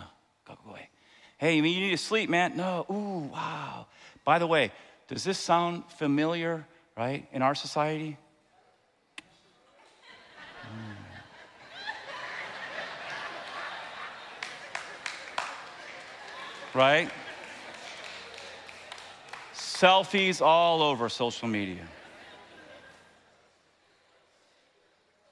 [0.47, 0.91] go away.
[1.39, 2.59] Hey, you need to sleep, man?
[2.59, 3.87] No, ooh, wow.
[4.23, 4.71] By the way,
[5.09, 8.19] does this sound familiar, right, in our society?
[10.65, 11.05] Mm.
[16.75, 17.09] right?
[19.55, 21.87] Selfies all over social media.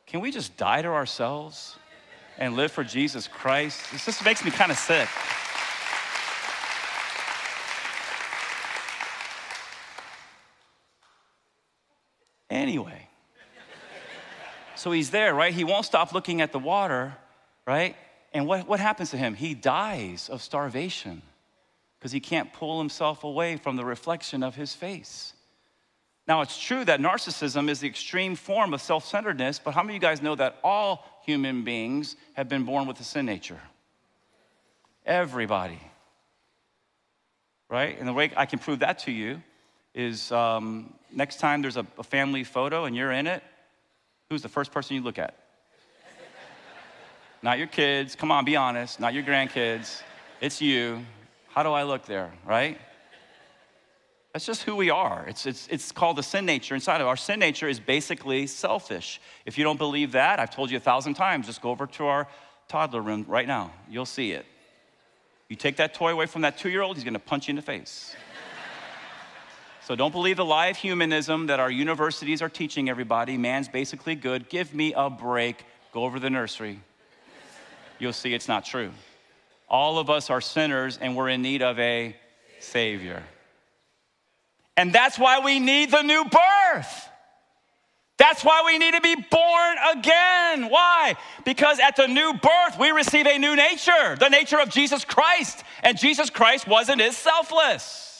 [0.06, 1.76] Can we just die to ourselves
[2.38, 3.90] and live for Jesus Christ?
[3.92, 5.08] This just makes me kind of sick.
[12.50, 13.08] Anyway,
[14.82, 15.54] so he's there, right?
[15.54, 17.14] He won't stop looking at the water,
[17.68, 17.94] right?
[18.32, 19.34] And what, what happens to him?
[19.34, 21.22] He dies of starvation
[21.98, 25.34] because he can't pull himself away from the reflection of his face.
[26.26, 29.96] Now, it's true that narcissism is the extreme form of self centeredness, but how many
[29.96, 33.60] of you guys know that all human beings have been born with a sin nature?
[35.06, 35.80] Everybody.
[37.70, 37.96] Right?
[38.00, 39.42] And the way I can prove that to you
[39.94, 43.44] is um, next time there's a, a family photo and you're in it,
[44.32, 45.34] who's the first person you look at?
[47.42, 50.00] Not your kids, come on, be honest, not your grandkids,
[50.40, 51.04] it's you.
[51.48, 52.80] How do I look there, right?
[54.32, 55.26] That's just who we are.
[55.28, 59.20] It's, it's, it's called the sin nature inside of our sin nature is basically selfish.
[59.44, 62.06] If you don't believe that, I've told you a thousand times, just go over to
[62.06, 62.26] our
[62.68, 63.70] toddler room right now.
[63.90, 64.46] You'll see it.
[65.50, 67.56] You take that toy away from that two year old, he's gonna punch you in
[67.56, 68.16] the face.
[69.84, 73.36] So don't believe the lie of humanism that our universities are teaching everybody.
[73.36, 74.48] Man's basically good.
[74.48, 75.64] Give me a break.
[75.92, 76.80] Go over the nursery.
[77.98, 78.90] You'll see it's not true.
[79.68, 82.14] All of us are sinners and we're in need of a
[82.60, 83.22] Savior.
[84.76, 87.08] And that's why we need the new birth.
[88.18, 90.70] That's why we need to be born again.
[90.70, 91.16] Why?
[91.44, 95.64] Because at the new birth, we receive a new nature, the nature of Jesus Christ.
[95.82, 98.11] And Jesus Christ wasn't is selfless.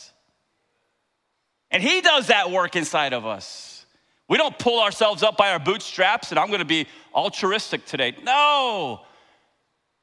[1.73, 3.85] And He does that work inside of us.
[4.29, 8.15] We don't pull ourselves up by our bootstraps and I'm gonna be altruistic today.
[8.23, 9.01] No.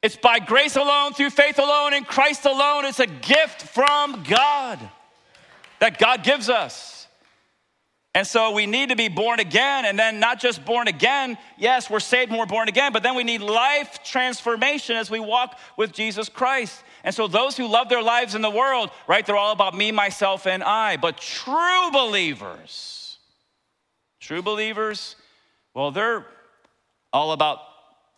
[0.02, 2.86] It's by grace alone, through faith alone, in Christ alone.
[2.86, 4.80] It's a gift from God
[5.80, 7.08] that God gives us.
[8.16, 11.38] And so we need to be born again, and then not just born again.
[11.58, 15.20] Yes, we're saved and we're born again, but then we need life transformation as we
[15.20, 16.84] walk with Jesus Christ.
[17.04, 19.92] And so those who love their lives in the world, right, they're all about me,
[19.92, 20.98] myself, and I.
[20.98, 23.18] But true believers,
[24.20, 25.16] true believers,
[25.74, 26.26] well, they're
[27.14, 27.60] all about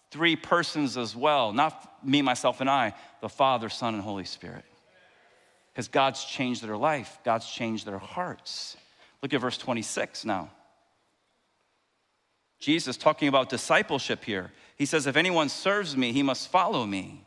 [0.09, 4.65] three persons as well, not me, myself, and I, the Father, Son, and Holy Spirit.
[5.71, 8.75] Because God's changed their life, God's changed their hearts.
[9.21, 10.49] Look at verse 26 now.
[12.59, 14.51] Jesus talking about discipleship here.
[14.75, 17.25] He says, If anyone serves me, he must follow me.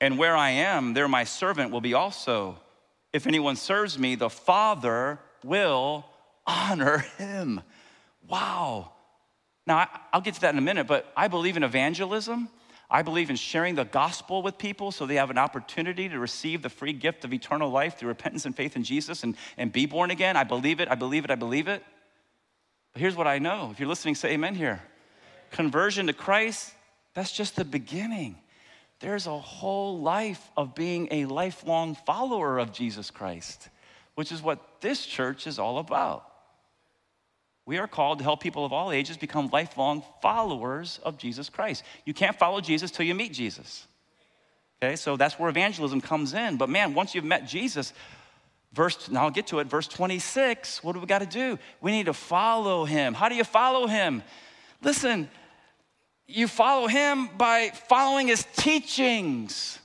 [0.00, 2.58] And where I am, there my servant will be also.
[3.12, 6.06] If anyone serves me, the Father will
[6.46, 7.60] honor him.
[8.28, 8.92] Wow.
[9.66, 12.48] Now, I'll get to that in a minute, but I believe in evangelism.
[12.90, 16.62] I believe in sharing the gospel with people so they have an opportunity to receive
[16.62, 19.84] the free gift of eternal life through repentance and faith in Jesus and, and be
[19.84, 20.38] born again.
[20.38, 21.84] I believe it, I believe it, I believe it.
[22.94, 23.68] But here's what I know.
[23.70, 24.82] If you're listening, say amen here.
[25.50, 26.72] Conversion to Christ,
[27.12, 28.38] that's just the beginning.
[29.00, 33.68] There's a whole life of being a lifelong follower of Jesus Christ,
[34.14, 36.24] which is what this church is all about.
[37.64, 41.84] We are called to help people of all ages become lifelong followers of Jesus Christ.
[42.06, 43.86] You can't follow Jesus till you meet Jesus.
[44.82, 46.56] Okay, so that's where evangelism comes in.
[46.56, 47.92] But man, once you've met Jesus,
[48.72, 51.58] verse, now I'll get to it, verse 26, what do we got to do?
[51.80, 53.12] We need to follow him.
[53.12, 54.22] How do you follow him?
[54.82, 55.28] Listen,
[56.28, 59.78] you follow him by following his teachings.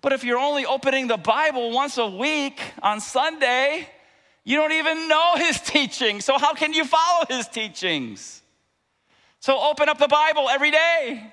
[0.00, 3.86] But if you're only opening the Bible once a week on Sunday,
[4.44, 8.42] you don't even know his teachings, so how can you follow his teachings?
[9.40, 11.30] So open up the Bible every day.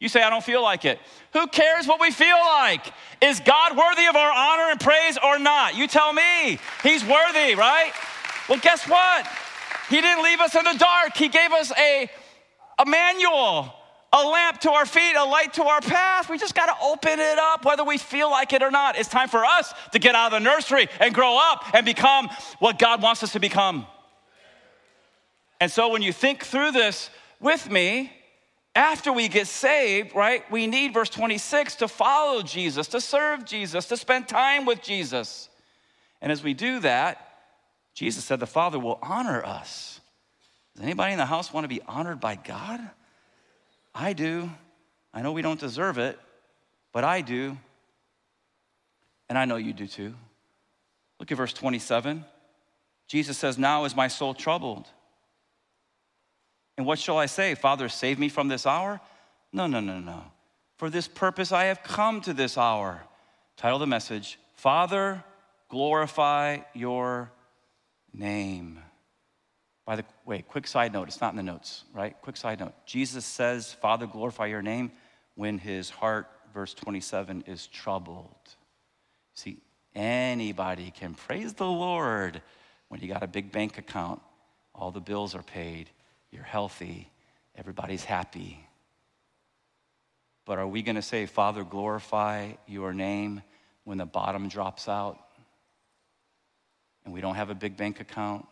[0.00, 0.98] You say, I don't feel like it.
[1.32, 2.92] Who cares what we feel like?
[3.22, 5.76] Is God worthy of our honor and praise or not?
[5.76, 6.58] You tell me.
[6.82, 7.92] He's worthy, right?
[8.48, 9.26] Well, guess what?
[9.88, 11.16] He didn't leave us in the dark.
[11.16, 12.10] He gave us a,
[12.80, 13.72] a manual
[14.14, 16.30] a lamp to our feet, a light to our path.
[16.30, 18.96] We just got to open it up, whether we feel like it or not.
[18.96, 22.30] It's time for us to get out of the nursery and grow up and become
[22.60, 23.86] what God wants us to become.
[25.60, 28.12] And so when you think through this with me,
[28.76, 33.86] after we get saved, right, we need verse 26 to follow Jesus, to serve Jesus,
[33.86, 35.48] to spend time with Jesus.
[36.20, 37.20] And as we do that,
[37.94, 40.00] Jesus said the Father will honor us.
[40.74, 42.80] Does anybody in the house want to be honored by God?
[43.94, 44.50] I do.
[45.12, 46.18] I know we don't deserve it,
[46.92, 47.56] but I do.
[49.28, 50.14] And I know you do too.
[51.20, 52.24] Look at verse 27.
[53.06, 54.88] Jesus says, Now is my soul troubled.
[56.76, 57.54] And what shall I say?
[57.54, 59.00] Father, save me from this hour?
[59.52, 60.24] No, no, no, no.
[60.76, 63.02] For this purpose I have come to this hour.
[63.56, 65.22] Title the message Father,
[65.68, 67.30] glorify your
[68.12, 68.80] name.
[69.86, 72.16] By the way, quick side note, it's not in the notes, right?
[72.22, 72.72] Quick side note.
[72.86, 74.92] Jesus says, Father, glorify your name
[75.34, 78.34] when his heart, verse 27, is troubled.
[79.34, 79.58] See,
[79.94, 82.40] anybody can praise the Lord
[82.88, 84.20] when you got a big bank account,
[84.74, 85.90] all the bills are paid,
[86.30, 87.10] you're healthy,
[87.56, 88.66] everybody's happy.
[90.44, 93.42] But are we going to say, Father, glorify your name
[93.84, 95.18] when the bottom drops out
[97.04, 98.46] and we don't have a big bank account?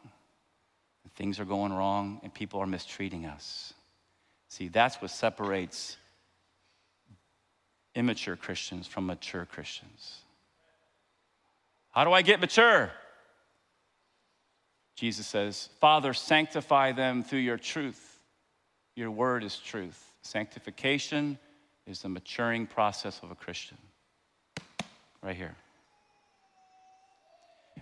[1.23, 3.75] Things are going wrong and people are mistreating us.
[4.49, 5.97] See, that's what separates
[7.95, 10.19] immature Christians from mature Christians.
[11.93, 12.91] How do I get mature?
[14.97, 18.19] Jesus says, Father, sanctify them through your truth.
[18.97, 20.05] Your word is truth.
[20.23, 21.39] Sanctification
[21.87, 23.79] is the maturing process of a Christian.
[25.23, 25.55] Right here.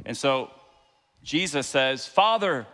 [0.04, 0.50] And so
[1.22, 2.66] Jesus says, Father,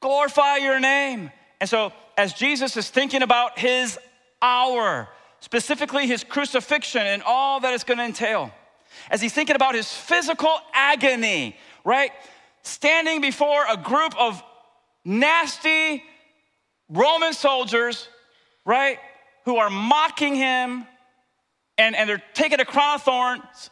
[0.00, 1.30] glorify your name.
[1.60, 3.98] And so, as Jesus is thinking about his
[4.42, 5.08] hour,
[5.40, 8.50] specifically his crucifixion and all that it's going to entail,
[9.10, 12.10] as he's thinking about his physical agony, right?
[12.62, 14.42] Standing before a group of
[15.04, 16.02] nasty
[16.88, 18.08] Roman soldiers,
[18.64, 18.98] right,
[19.44, 20.86] who are mocking him
[21.76, 23.70] and, and they're taking a crown of thorns,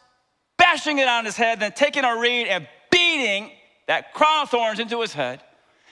[0.57, 3.51] bashing it on his head, then taking a reed and beating
[3.89, 5.43] that crown of thorns into his head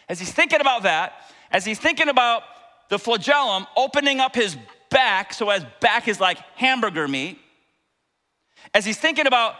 [0.09, 1.12] as he's thinking about that,
[1.50, 2.42] as he's thinking about
[2.88, 4.57] the flagellum opening up his
[4.90, 7.38] back, so his back is like hamburger meat,
[8.72, 9.55] as he's thinking about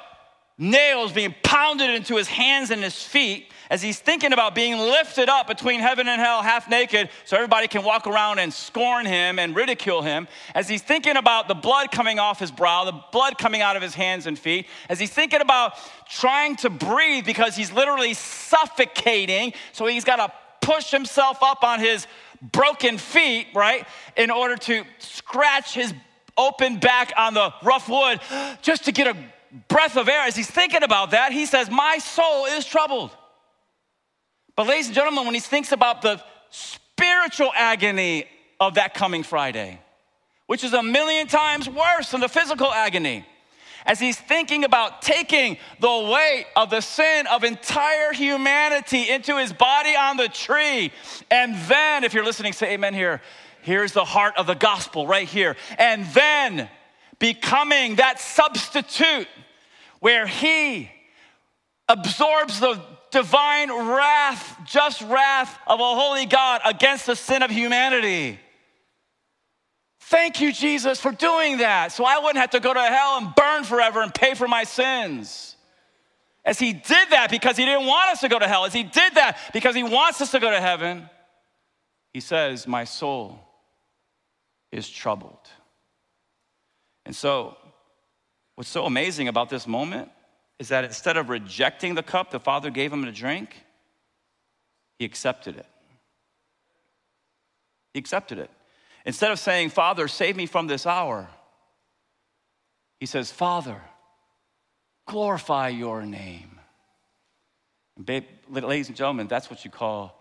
[0.57, 5.29] nails being pounded into his hands and his feet as he's thinking about being lifted
[5.29, 9.39] up between heaven and hell half naked so everybody can walk around and scorn him
[9.39, 10.29] and ridicule him.
[10.55, 13.83] As he's thinking about the blood coming off his brow the blood coming out of
[13.83, 14.67] his hands and feet.
[14.89, 15.75] As he's thinking about
[16.09, 20.33] trying to breathe because he's literally suffocating so he's got to
[20.65, 22.07] push himself up on his
[22.53, 23.87] broken feet right
[24.17, 25.93] in order to scratch his
[26.37, 28.21] open back on the rough wood
[28.63, 29.17] just to get a
[29.69, 33.11] breath of air, as he's thinking about that, he says, My soul is troubled.
[34.57, 38.27] But, ladies and gentlemen, when he thinks about the spiritual agony
[38.61, 39.81] of that coming Friday,
[40.47, 43.25] which is a million times worse than the physical agony,
[43.87, 49.53] as he's thinking about taking the weight of the sin of entire humanity into his
[49.53, 50.91] body on the tree.
[51.31, 53.21] And then, if you're listening, say amen here.
[53.63, 55.57] Here's the heart of the gospel right here.
[55.79, 56.69] And then
[57.19, 59.27] becoming that substitute
[60.05, 60.91] where he
[61.89, 62.79] absorbs the
[63.11, 68.39] divine wrath, just wrath of a holy God against the sin of humanity.
[70.01, 73.35] Thank you, Jesus, for doing that so I wouldn't have to go to hell and
[73.35, 75.57] burn forever and pay for my sins.
[76.45, 78.83] As he did that because he didn't want us to go to hell, as he
[78.83, 81.09] did that because he wants us to go to heaven,
[82.13, 83.41] he says, My soul
[84.71, 85.49] is troubled.
[87.07, 87.57] And so
[88.55, 90.11] What's so amazing about this moment
[90.59, 93.65] is that instead of rejecting the cup the Father gave him to drink,
[94.99, 95.67] he accepted it.
[97.93, 98.51] He accepted it.
[99.05, 101.29] Instead of saying, Father, save me from this hour,
[103.01, 103.81] he says, Father,
[105.07, 106.61] glorify your name.
[107.97, 110.21] And babe, ladies and gentlemen, that's what you call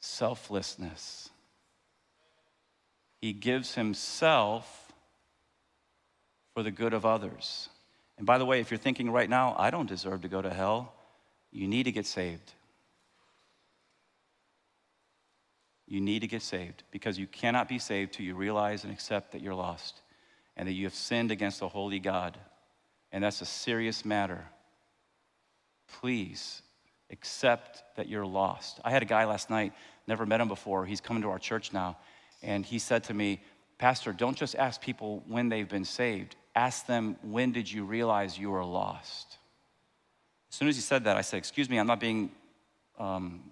[0.00, 1.30] selflessness.
[3.20, 4.81] He gives himself
[6.54, 7.68] for the good of others.
[8.18, 10.50] And by the way, if you're thinking right now, I don't deserve to go to
[10.50, 10.92] hell,
[11.50, 12.52] you need to get saved.
[15.86, 19.32] You need to get saved because you cannot be saved till you realize and accept
[19.32, 20.00] that you're lost
[20.56, 22.38] and that you have sinned against a holy God.
[23.10, 24.44] And that's a serious matter.
[26.00, 26.62] Please
[27.10, 28.80] accept that you're lost.
[28.84, 29.74] I had a guy last night,
[30.06, 30.86] never met him before.
[30.86, 31.98] He's coming to our church now.
[32.42, 33.42] And he said to me,
[33.76, 38.38] Pastor, don't just ask people when they've been saved asked them, When did you realize
[38.38, 39.38] you were lost?
[40.50, 42.30] As soon as he said that, I said, Excuse me, I'm not being,
[42.98, 43.42] um,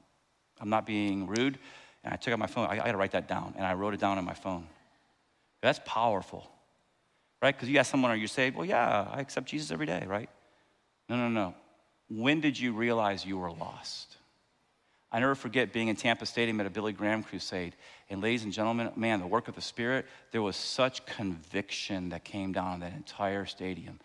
[0.61, 1.59] I'm not being rude.
[2.05, 2.67] And I took out my phone.
[2.67, 3.55] I, I got to write that down.
[3.57, 4.67] And I wrote it down on my phone.
[5.61, 6.51] That's powerful,
[7.43, 7.55] right?
[7.55, 8.57] Because you ask someone, Are you saved?
[8.57, 10.29] Well, yeah, I accept Jesus every day, right?
[11.09, 11.55] No, no, no.
[12.09, 14.17] When did you realize you were lost?
[15.13, 17.75] I never forget being in Tampa Stadium at a Billy Graham crusade.
[18.09, 22.25] And ladies and gentlemen, man, the work of the Spirit, there was such conviction that
[22.25, 23.99] came down on that entire stadium.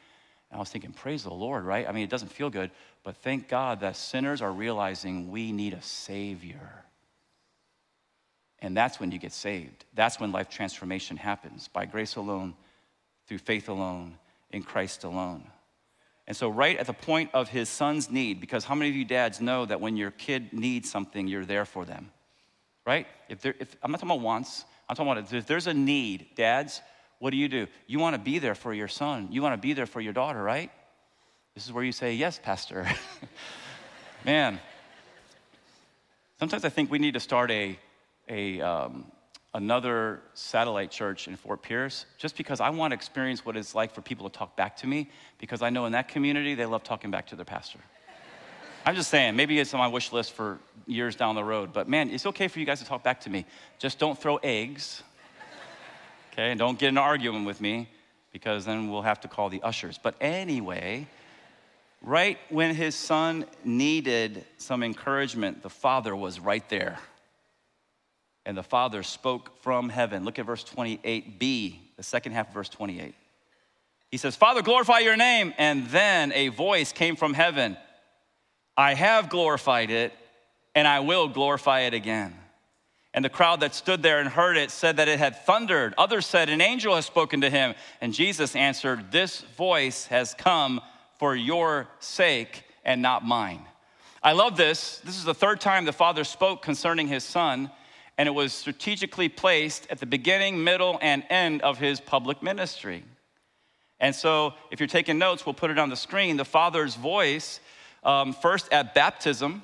[0.49, 1.88] And I was thinking, praise the Lord, right?
[1.88, 2.72] I mean, it doesn't feel good,
[3.03, 6.86] but thank God that sinners are realizing we need a Savior.
[8.60, 9.86] And that's when you get saved.
[9.93, 12.56] That's when life transformation happens by grace alone,
[13.28, 14.18] through faith alone,
[14.51, 15.43] in Christ alone.
[16.28, 19.05] And so, right at the point of his son's need, because how many of you
[19.05, 22.11] dads know that when your kid needs something, you're there for them?
[22.86, 23.07] Right?
[23.30, 26.28] If, there, if I'm not talking about wants, I'm talking about if there's a need,
[26.36, 26.82] dads,
[27.19, 27.67] what do you do?
[27.88, 29.30] You want to be there for your son.
[29.32, 30.71] You want to be there for your daughter, right?
[31.53, 32.88] This is where you say, Yes, Pastor.
[34.26, 34.59] Man,
[36.39, 37.78] sometimes I think we need to start a,
[38.28, 39.05] a, um,
[39.56, 43.95] another satellite church in Fort Pierce just because I want to experience what it's like
[43.95, 46.84] for people to talk back to me because I know in that community they love
[46.84, 47.80] talking back to their pastor.
[48.86, 51.88] I'm just saying, maybe it's on my wish list for years down the road, but
[51.88, 53.45] man, it's okay for you guys to talk back to me.
[53.80, 55.01] Just don't throw eggs,
[56.34, 56.51] okay?
[56.51, 57.89] And don't get in an argument with me
[58.34, 59.97] because then we'll have to call the ushers.
[59.97, 61.08] But anyway,
[62.01, 66.99] right when his son needed some encouragement, the father was right there.
[68.46, 70.24] And the Father spoke from heaven.
[70.24, 73.16] Look at verse 28b, the second half of verse 28.
[74.12, 75.54] He says, Father, glorify your name.
[75.58, 77.78] And then a voice came from heaven
[78.78, 80.12] I have glorified it,
[80.74, 82.36] and I will glorify it again.
[83.14, 85.93] And the crowd that stood there and heard it said that it had thundered.
[85.98, 87.74] Others said, An angel has spoken to him.
[88.02, 90.82] And Jesus answered, This voice has come
[91.18, 93.62] for your sake and not mine.
[94.22, 94.98] I love this.
[95.06, 97.72] This is the third time the Father spoke concerning his Son
[98.18, 103.03] and it was strategically placed at the beginning, middle, and end of his public ministry.
[103.99, 106.38] And so, if you're taking notes, we'll put it on the screen.
[106.38, 107.59] The Father's voice,
[108.03, 109.63] um, first at baptism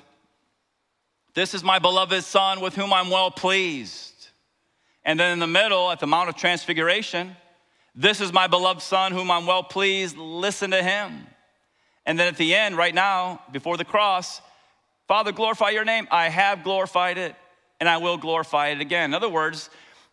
[1.34, 4.28] This is my beloved Son with whom I'm well pleased.
[5.04, 7.36] And then in the middle, at the Mount of Transfiguration,
[7.94, 11.26] This is my beloved Son whom I'm well pleased, listen to him.
[12.04, 14.40] And then at the end, right now, before the cross,
[15.08, 16.08] Father, glorify your name.
[16.10, 17.36] I have glorified it,
[17.82, 19.10] and I will glorify it again.
[19.10, 19.68] In other words,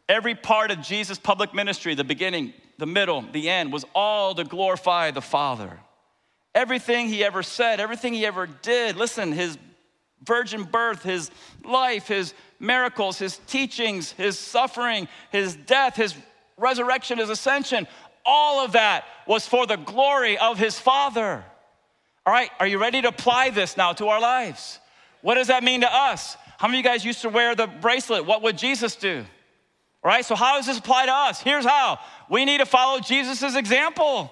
[0.10, 4.44] every part of Jesus' public ministry, the beginning, the middle, the end, was all to
[4.44, 5.80] glorify the Father.
[6.56, 9.60] Everything he ever said, everything he ever did, listen, his
[10.24, 11.30] virgin birth, his
[11.64, 16.16] life, his miracles, his teachings, his suffering, his death, his
[16.58, 17.86] resurrection, his ascension,
[18.26, 21.46] all of that was for the glory of his Father.
[22.26, 24.80] All right, are you ready to apply this now to our lives?
[25.22, 26.36] What does that mean to us?
[26.60, 28.26] How many of you guys used to wear the bracelet?
[28.26, 29.24] What would Jesus do?
[30.04, 31.40] All right, so how does this apply to us?
[31.40, 32.00] Here's how
[32.30, 34.30] we need to follow Jesus' example.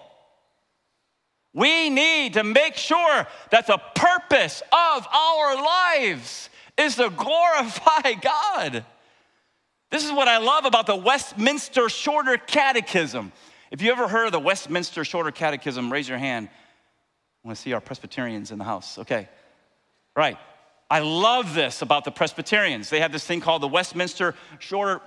[1.54, 8.84] We need to make sure that the purpose of our lives is to glorify God.
[9.90, 13.32] This is what I love about the Westminster Shorter Catechism.
[13.72, 16.50] If you ever heard of the Westminster Shorter Catechism, raise your hand.
[16.50, 18.98] I want to see our Presbyterians in the house.
[18.98, 19.30] Okay.
[20.14, 20.38] Right.
[20.90, 22.90] I love this about the Presbyterians.
[22.90, 25.02] They have this thing called the Westminster Shorter,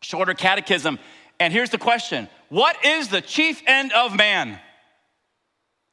[0.00, 0.98] Shorter Catechism.
[1.40, 4.58] And here's the question What is the chief end of man?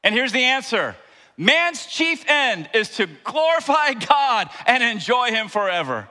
[0.04, 0.96] And here's the answer
[1.36, 6.08] man's chief end is to glorify God and enjoy Him forever.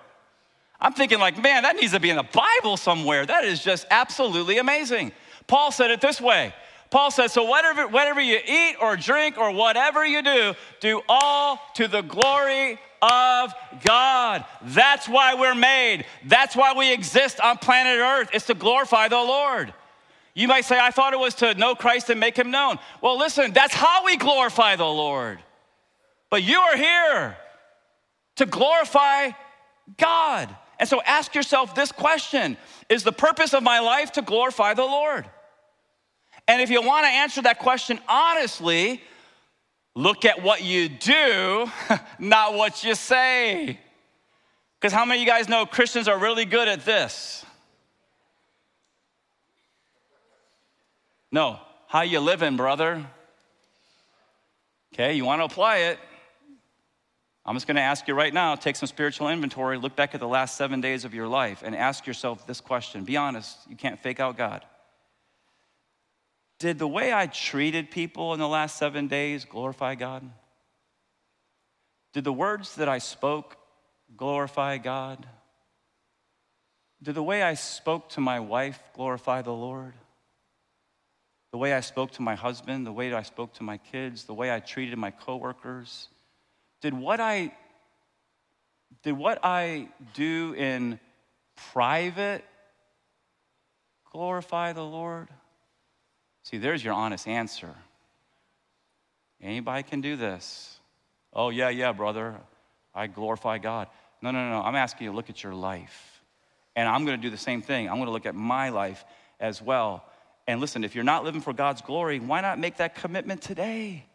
[0.80, 3.24] I'm thinking, like, man, that needs to be in the Bible somewhere.
[3.24, 5.11] That is just absolutely amazing.
[5.45, 6.55] Paul said it this way
[6.89, 11.59] Paul says, So whatever, whatever you eat or drink or whatever you do, do all
[11.76, 14.45] to the glory of God.
[14.61, 16.05] That's why we're made.
[16.25, 18.29] That's why we exist on planet Earth.
[18.33, 19.73] It's to glorify the Lord.
[20.33, 22.79] You might say, I thought it was to know Christ and make him known.
[23.01, 25.39] Well, listen, that's how we glorify the Lord.
[26.29, 27.37] But you are here
[28.37, 29.31] to glorify
[29.97, 30.55] God.
[30.79, 32.57] And so ask yourself this question
[32.89, 35.29] Is the purpose of my life to glorify the Lord?
[36.47, 39.01] And if you want to answer that question honestly,
[39.95, 41.69] look at what you do,
[42.19, 43.79] not what you say.
[44.79, 47.45] Because how many of you guys know Christians are really good at this?
[51.31, 53.05] No, how you living, brother?
[54.93, 55.99] Okay, you want to apply it.
[57.45, 60.19] I'm just going to ask you right now take some spiritual inventory, look back at
[60.19, 63.03] the last seven days of your life, and ask yourself this question.
[63.03, 64.65] Be honest, you can't fake out God.
[66.62, 70.30] Did the way I treated people in the last seven days glorify God?
[72.14, 73.57] Did the words that I spoke
[74.16, 75.26] glorify God?
[77.01, 79.95] Did the way I spoke to my wife glorify the Lord?
[81.51, 84.36] The way I spoke to my husband, the way I spoke to my kids, the
[84.36, 86.09] way I treated my coworkers?
[86.80, 87.55] Did what I
[89.01, 90.99] did what I do in
[91.74, 92.45] private
[94.12, 95.28] glorify the Lord?
[96.51, 97.73] See, there's your honest answer.
[99.41, 100.77] Anybody can do this.
[101.31, 102.35] Oh, yeah, yeah, brother.
[102.93, 103.87] I glorify God.
[104.21, 104.61] No, no, no.
[104.61, 106.21] I'm asking you to look at your life.
[106.75, 107.89] And I'm going to do the same thing.
[107.89, 109.05] I'm going to look at my life
[109.39, 110.03] as well.
[110.45, 114.05] And listen, if you're not living for God's glory, why not make that commitment today?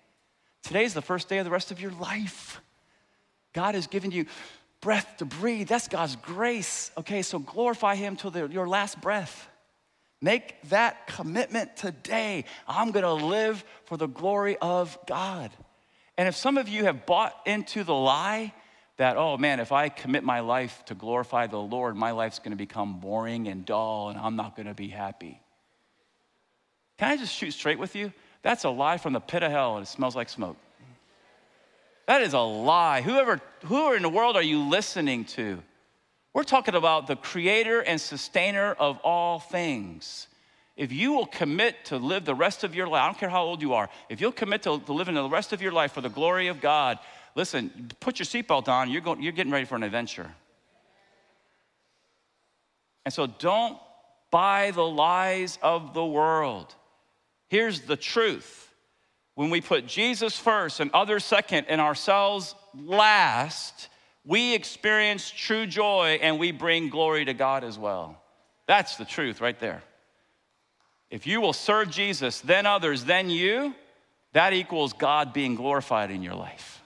[0.63, 2.61] Today's the first day of the rest of your life.
[3.55, 4.27] God has given you
[4.83, 5.69] breath to breathe.
[5.69, 6.91] That's God's grace.
[6.99, 9.49] Okay, so glorify Him till the, your last breath.
[10.23, 12.45] Make that commitment today.
[12.67, 15.51] I'm gonna live for the glory of God.
[16.17, 18.55] And if some of you have bought into the lie
[18.97, 22.57] that, oh man, if I commit my life to glorify the Lord, my life's gonna
[22.57, 25.41] become boring and dull and I'm not gonna be happy.
[26.97, 28.13] Can I just shoot straight with you?
[28.43, 30.57] That's a lie from the pit of hell and it smells like smoke.
[32.07, 33.03] That is a lie.
[33.03, 35.63] Whoever, who in the world are you listening to?
[36.37, 40.29] We're talking about the creator and sustainer of all things.
[40.77, 43.45] If you will commit to live the rest of your life, I don't care how
[43.45, 46.03] old you are, if you'll commit to, to living the rest of your life for
[46.03, 46.99] the glory of God,
[47.37, 50.31] listen, put your seatbelt on, you're, going, you're getting ready for an adventure.
[53.07, 53.79] And so don't
[54.31, 56.75] buy the lies of the world.
[57.49, 58.75] Here's the truth
[59.37, 63.89] when we put Jesus first and others second and ourselves last,
[64.27, 68.21] we experience true joy and we bring glory to God as well.
[68.67, 69.83] That's the truth right there.
[71.11, 73.75] If you will serve Jesus, then others, then you,
[74.33, 76.83] that equals God being glorified in your life.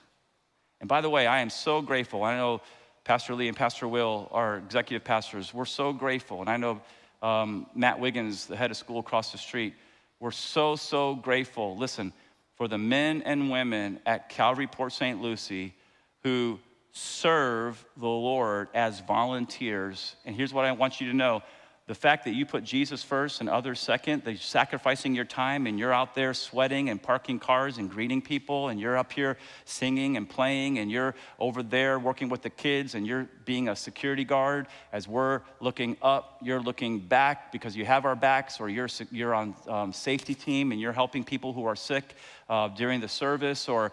[0.80, 2.22] And by the way, I am so grateful.
[2.22, 2.60] I know
[3.04, 5.54] Pastor Lee and Pastor Will are executive pastors.
[5.54, 6.42] We're so grateful.
[6.42, 6.80] And I know
[7.22, 9.74] um, Matt Wiggins, the head of school across the street,
[10.20, 11.76] we're so, so grateful.
[11.78, 12.12] Listen,
[12.56, 15.20] for the men and women at Calvary Port St.
[15.22, 15.74] Lucie
[16.22, 16.58] who
[16.92, 20.16] serve the Lord as volunteers.
[20.24, 21.42] And here's what I want you to know
[21.90, 25.66] the fact that you put Jesus first and others second, that you're sacrificing your time
[25.66, 29.36] and you're out there sweating and parking cars and greeting people, and you're up here
[29.64, 33.74] singing and playing, and you're over there working with the kids, and you're being a
[33.74, 38.68] security guard as we're looking up, you're looking back because you have our backs, or
[38.68, 42.14] you're, you're on um, safety team and you're helping people who are sick
[42.48, 43.90] uh, during the service, or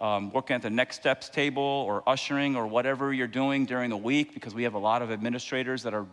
[0.00, 3.96] um, working at the next steps table or ushering or whatever you're doing during the
[3.96, 6.06] week because we have a lot of administrators that are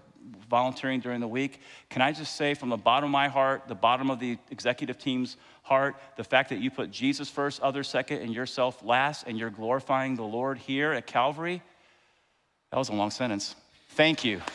[0.54, 1.62] volunteering during the week.
[1.90, 5.00] Can I just say from the bottom of my heart, the bottom of the executive
[5.00, 9.36] team's heart, the fact that you put Jesus first, others second, and yourself last, and
[9.36, 11.64] you're glorifying the Lord here at Calvary?
[12.70, 13.56] That was a long sentence.
[13.96, 14.42] Thank you.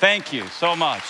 [0.00, 1.04] Thank you so much.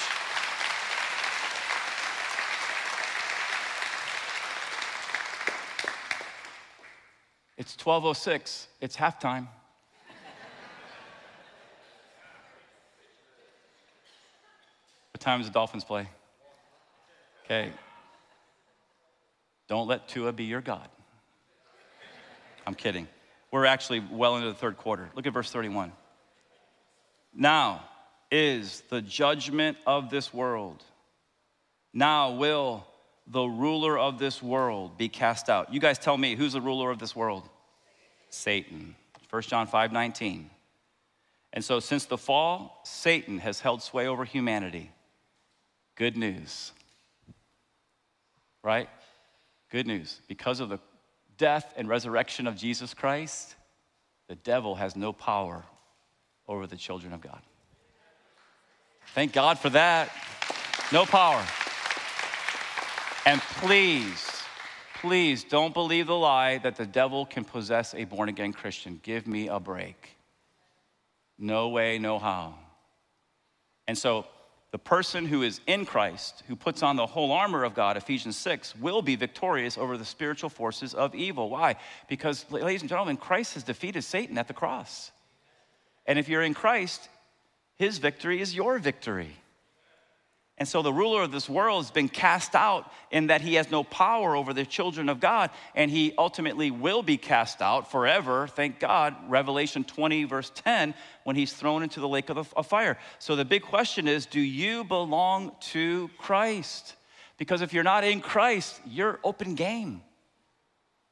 [7.56, 8.68] It's 1206.
[8.82, 9.48] It's halftime.
[15.26, 16.08] What time does the Dolphins play?
[17.44, 17.72] Okay.
[19.66, 20.88] Don't let Tua be your God.
[22.64, 23.08] I'm kidding.
[23.50, 25.10] We're actually well into the third quarter.
[25.16, 25.90] Look at verse 31.
[27.34, 27.82] Now
[28.30, 30.80] is the judgment of this world.
[31.92, 32.86] Now will
[33.26, 35.74] the ruler of this world be cast out.
[35.74, 37.48] You guys tell me, who's the ruler of this world?
[38.30, 38.94] Satan.
[39.30, 40.50] 1 John 5 19.
[41.52, 44.92] And so, since the fall, Satan has held sway over humanity.
[45.96, 46.72] Good news.
[48.62, 48.88] Right?
[49.70, 50.20] Good news.
[50.28, 50.78] Because of the
[51.38, 53.54] death and resurrection of Jesus Christ,
[54.28, 55.64] the devil has no power
[56.48, 57.40] over the children of God.
[59.14, 60.10] Thank God for that.
[60.92, 61.44] No power.
[63.24, 64.42] And please,
[65.00, 69.00] please don't believe the lie that the devil can possess a born again Christian.
[69.02, 70.16] Give me a break.
[71.38, 72.54] No way, no how.
[73.88, 74.26] And so,
[74.76, 78.36] the person who is in Christ, who puts on the whole armor of God, Ephesians
[78.36, 81.48] 6, will be victorious over the spiritual forces of evil.
[81.48, 81.76] Why?
[82.08, 85.12] Because, ladies and gentlemen, Christ has defeated Satan at the cross.
[86.04, 87.08] And if you're in Christ,
[87.76, 89.34] his victory is your victory.
[90.58, 93.70] And so the ruler of this world has been cast out in that he has
[93.70, 98.46] no power over the children of God, and he ultimately will be cast out forever,
[98.46, 99.14] thank God.
[99.28, 100.94] Revelation 20, verse 10,
[101.24, 102.96] when he's thrown into the lake of, fire.
[103.18, 106.94] So the big question is do you belong to Christ?
[107.36, 110.00] Because if you're not in Christ, you're open game.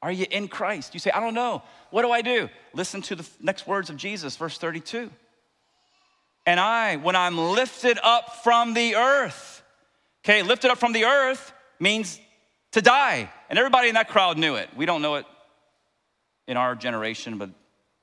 [0.01, 0.95] Are you in Christ?
[0.95, 1.61] You say, I don't know.
[1.91, 2.49] What do I do?
[2.73, 5.11] Listen to the next words of Jesus, verse 32.
[6.45, 9.63] And I, when I'm lifted up from the earth,
[10.23, 12.19] okay, lifted up from the earth means
[12.71, 13.29] to die.
[13.49, 14.69] And everybody in that crowd knew it.
[14.75, 15.25] We don't know it
[16.47, 17.49] in our generation, but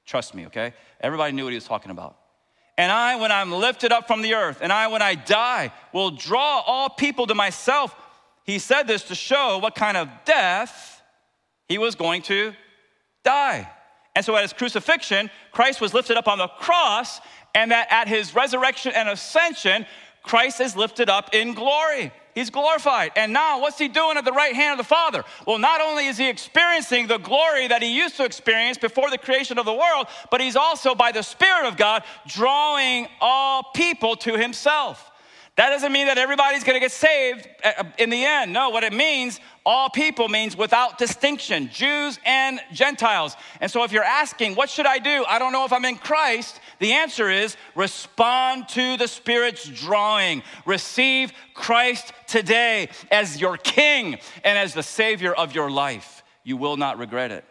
[0.07, 0.75] trust me, okay?
[1.01, 2.17] Everybody knew what he was talking about.
[2.79, 6.11] And I, when I'm lifted up from the earth, and I, when I die, will
[6.11, 7.95] draw all people to myself.
[8.45, 11.03] He said this to show what kind of death
[11.69, 12.55] he was going to
[13.23, 13.71] die.
[14.15, 17.21] And so at his crucifixion, Christ was lifted up on the cross,
[17.55, 19.87] and that at his resurrection and ascension,
[20.23, 22.13] Christ is lifted up in glory.
[22.35, 23.13] He's glorified.
[23.17, 25.23] And now, what's he doing at the right hand of the Father?
[25.47, 29.19] Well, not only is he experiencing the glory that he used to experience before the
[29.19, 34.17] creation of the world, but he's also, by the Spirit of God, drawing all people
[34.17, 35.12] to himself.
[35.57, 38.55] That doesn't mean that everybody's gonna get saved uh, in the end.
[38.55, 43.37] No, what it means, all people means without distinction, Jews and Gentiles.
[43.61, 45.25] And so if you're asking, what should I do?
[45.29, 46.59] I don't know if I'm in Christ.
[46.79, 50.43] The answer is respond to the Spirit's drawing.
[50.65, 56.23] Receive Christ today as your King and as the Savior of your life.
[56.45, 57.45] You will not regret it.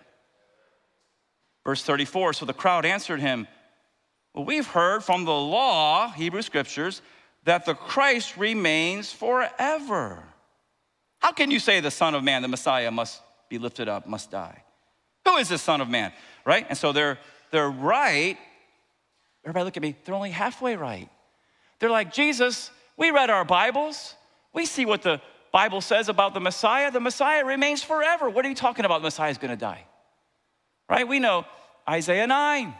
[1.63, 3.47] Verse 34 So the crowd answered him,
[4.33, 7.03] Well, we've heard from the law, Hebrew scriptures,
[7.43, 10.23] that the Christ remains forever.
[11.19, 14.31] How can you say the Son of Man, the Messiah, must be lifted up, must
[14.31, 14.63] die?
[15.25, 16.11] Who is the Son of Man?
[16.45, 16.65] Right?
[16.69, 17.19] And so they're
[17.51, 18.37] they're right.
[19.43, 21.09] Everybody look at me, they're only halfway right.
[21.79, 24.15] They're like, Jesus, we read our Bibles.
[24.53, 25.21] We see what the
[25.51, 26.91] Bible says about the Messiah.
[26.91, 28.29] The Messiah remains forever.
[28.29, 28.99] What are you talking about?
[28.99, 29.85] The Messiah is going to die.
[30.89, 31.07] Right?
[31.07, 31.45] We know
[31.89, 32.73] Isaiah 9.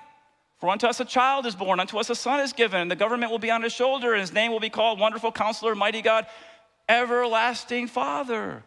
[0.62, 2.95] For unto us a child is born, unto us a son is given, and the
[2.95, 6.03] government will be on his shoulder, and his name will be called Wonderful Counselor, Mighty
[6.03, 6.28] God,
[6.88, 8.64] Everlasting Father,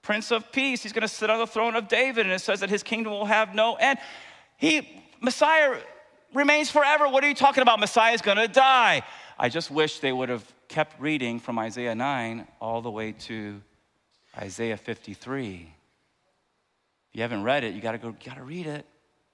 [0.00, 0.82] Prince of Peace.
[0.82, 3.12] He's going to sit on the throne of David, and it says that his kingdom
[3.12, 3.98] will have no end.
[4.56, 4.88] He,
[5.20, 5.76] Messiah,
[6.32, 7.06] remains forever.
[7.08, 7.78] What are you talking about?
[7.78, 9.02] Messiah is going to die.
[9.38, 13.60] I just wish they would have kept reading from Isaiah 9 all the way to
[14.38, 15.54] Isaiah 53.
[17.10, 18.86] If you haven't read it, you got to go, you got to read it.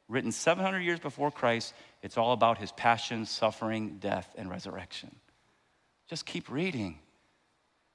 [0.08, 1.72] Written 700 years before Christ,
[2.03, 5.14] it's all about his passion, suffering, death, and resurrection.
[6.09, 6.98] Just keep reading.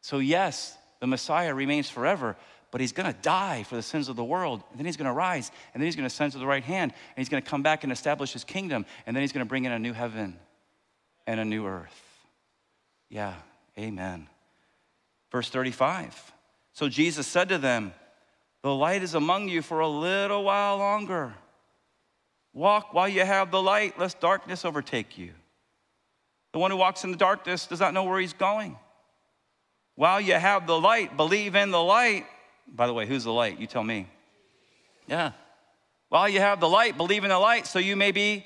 [0.02, 2.36] So, yes, the Messiah remains forever,
[2.72, 4.64] but he's going to die for the sins of the world.
[4.70, 6.64] And then he's going to rise, and then he's going to ascend to the right
[6.64, 9.46] hand, and he's going to come back and establish his kingdom, and then he's going
[9.46, 10.38] to bring in a new heaven
[11.26, 12.02] and a new earth.
[13.10, 13.34] Yeah,
[13.78, 14.28] amen.
[15.32, 16.34] Verse 35.
[16.74, 17.94] So Jesus said to them,
[18.62, 21.34] The light is among you for a little while longer.
[22.56, 25.34] Walk while you have the light, lest darkness overtake you.
[26.54, 28.78] The one who walks in the darkness does not know where he's going.
[29.96, 32.26] While you have the light, believe in the light.
[32.66, 33.60] By the way, who's the light?
[33.60, 34.08] You tell me.
[35.06, 35.34] Yeah.
[36.08, 38.46] While you have the light, believe in the light so you may be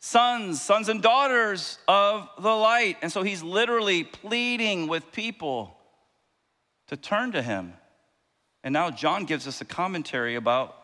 [0.00, 2.96] sons, sons and daughters of the light.
[3.00, 5.76] And so he's literally pleading with people
[6.88, 7.74] to turn to him.
[8.64, 10.74] And now John gives us a commentary about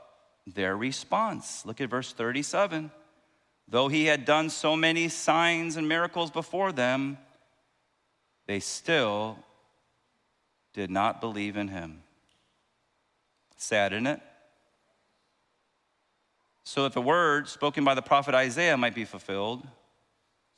[0.46, 1.64] their response.
[1.64, 2.90] Look at verse 37.
[3.68, 7.18] Though he had done so many signs and miracles before them,
[8.46, 9.38] they still
[10.74, 12.02] did not believe in him.
[13.56, 14.20] Sad, isn't it?
[16.64, 19.66] So, if a word spoken by the prophet Isaiah might be fulfilled,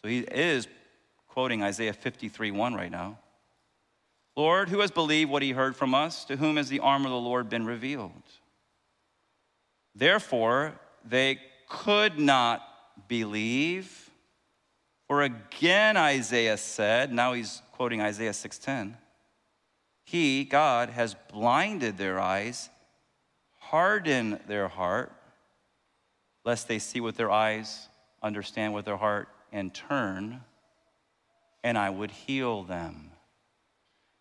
[0.00, 0.68] so he is
[1.28, 3.18] quoting Isaiah 53 1 right now.
[4.36, 6.24] Lord, who has believed what he heard from us?
[6.26, 8.22] To whom has the arm of the Lord been revealed?
[9.94, 10.74] Therefore,
[11.04, 11.38] they
[11.68, 12.62] could not
[13.08, 14.10] believe.
[15.06, 18.96] For again Isaiah said, now he's quoting Isaiah 6:10.
[20.04, 22.68] He, God, has blinded their eyes,
[23.58, 25.12] hardened their heart,
[26.44, 27.88] lest they see with their eyes,
[28.22, 30.42] understand with their heart, and turn,
[31.62, 33.12] and I would heal them.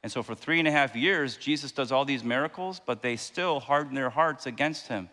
[0.04, 3.16] And so for three and a half years, Jesus does all these miracles, but they
[3.16, 5.10] still harden their hearts against him.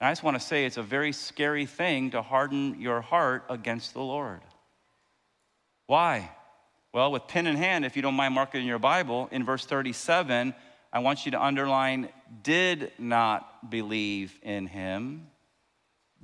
[0.00, 3.44] And I just want to say it's a very scary thing to harden your heart
[3.48, 4.40] against the Lord.
[5.86, 6.30] Why?
[6.92, 10.54] Well, with pen in hand, if you don't mind marking your Bible, in verse 37,
[10.92, 12.08] I want you to underline
[12.42, 15.28] did not believe in him.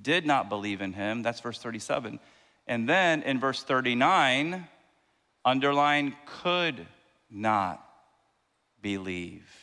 [0.01, 1.23] Did not believe in him.
[1.23, 2.19] That's verse 37.
[2.67, 4.67] And then in verse 39,
[5.45, 6.87] underline could
[7.31, 7.87] not
[8.81, 9.62] believe.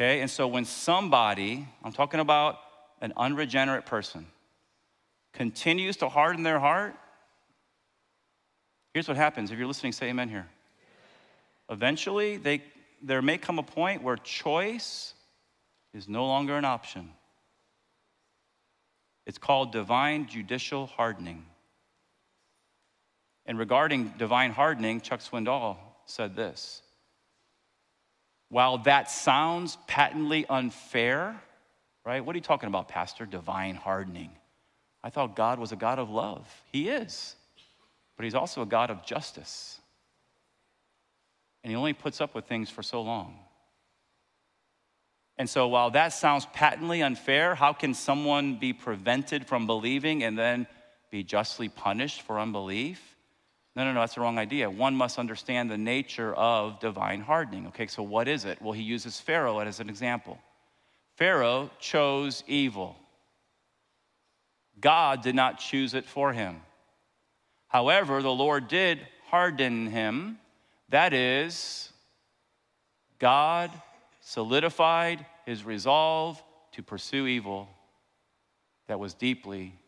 [0.00, 2.58] Okay, and so when somebody, I'm talking about
[3.02, 4.26] an unregenerate person,
[5.34, 6.94] continues to harden their heart,
[8.94, 9.50] here's what happens.
[9.50, 10.48] If you're listening, say amen here.
[11.68, 12.62] Eventually, they,
[13.02, 15.12] there may come a point where choice
[15.92, 17.10] is no longer an option.
[19.26, 21.44] It's called divine judicial hardening.
[23.44, 25.76] And regarding divine hardening, Chuck Swindoll
[26.06, 26.80] said this
[28.50, 31.40] while that sounds patently unfair,
[32.04, 32.22] right?
[32.24, 33.24] What are you talking about, Pastor?
[33.24, 34.30] Divine hardening.
[35.02, 36.46] I thought God was a God of love.
[36.72, 37.36] He is,
[38.16, 39.80] but He's also a God of justice.
[41.62, 43.38] And He only puts up with things for so long.
[45.38, 50.36] And so, while that sounds patently unfair, how can someone be prevented from believing and
[50.36, 50.66] then
[51.10, 53.16] be justly punished for unbelief?
[53.76, 54.68] No, no, no, that's the wrong idea.
[54.68, 57.68] One must understand the nature of divine hardening.
[57.68, 58.60] Okay, so what is it?
[58.60, 60.38] Well, he uses Pharaoh as an example.
[61.16, 62.96] Pharaoh chose evil,
[64.80, 66.62] God did not choose it for him.
[67.68, 70.38] However, the Lord did harden him.
[70.88, 71.92] That is,
[73.18, 73.70] God
[74.20, 76.42] solidified his resolve
[76.72, 77.68] to pursue evil
[78.88, 79.78] that was deeply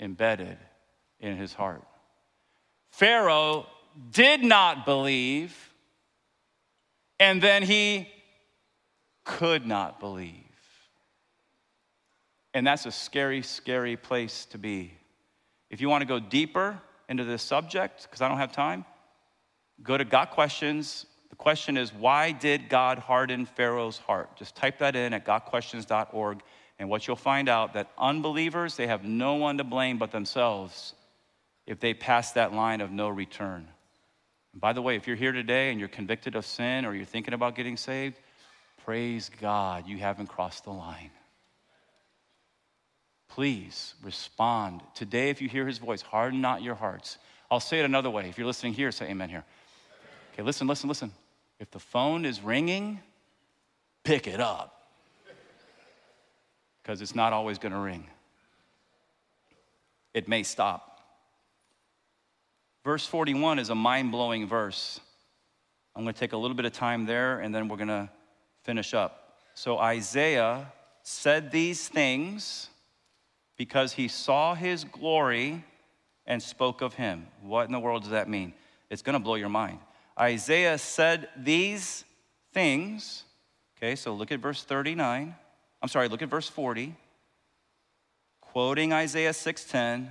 [0.00, 0.56] embedded
[1.20, 1.82] in his heart.
[2.92, 3.66] Pharaoh
[4.10, 5.56] did not believe,
[7.18, 8.08] and then he
[9.24, 10.44] could not believe.
[12.54, 14.92] And that's a scary, scary place to be.
[15.70, 16.78] If you want to go deeper
[17.08, 18.84] into this subject, because I don't have time,
[19.82, 21.06] go to Got Questions.
[21.30, 24.36] The question is, why did God harden Pharaoh's heart?
[24.36, 26.42] Just type that in at gotquestions.org,
[26.78, 30.92] and what you'll find out that unbelievers, they have no one to blame but themselves
[31.66, 33.68] if they pass that line of no return.
[34.52, 37.04] And by the way, if you're here today and you're convicted of sin or you're
[37.04, 38.18] thinking about getting saved,
[38.84, 41.10] praise God, you haven't crossed the line.
[43.28, 44.82] Please respond.
[44.94, 47.16] Today, if you hear his voice, harden not your hearts.
[47.50, 48.28] I'll say it another way.
[48.28, 49.44] If you're listening here, say amen here.
[50.32, 51.12] Okay, listen, listen, listen.
[51.58, 53.00] If the phone is ringing,
[54.04, 54.82] pick it up
[56.82, 58.08] because it's not always going to ring.
[60.12, 60.91] It may stop.
[62.84, 65.00] Verse 41 is a mind blowing verse.
[65.94, 68.10] I'm going to take a little bit of time there and then we're going to
[68.62, 69.38] finish up.
[69.54, 70.72] So Isaiah
[71.02, 72.68] said these things
[73.56, 75.64] because he saw his glory
[76.26, 77.26] and spoke of him.
[77.42, 78.54] What in the world does that mean?
[78.90, 79.78] It's going to blow your mind.
[80.18, 82.04] Isaiah said these
[82.52, 83.24] things.
[83.76, 85.34] Okay, so look at verse 39.
[85.80, 86.94] I'm sorry, look at verse 40.
[88.40, 90.08] Quoting Isaiah 6:10,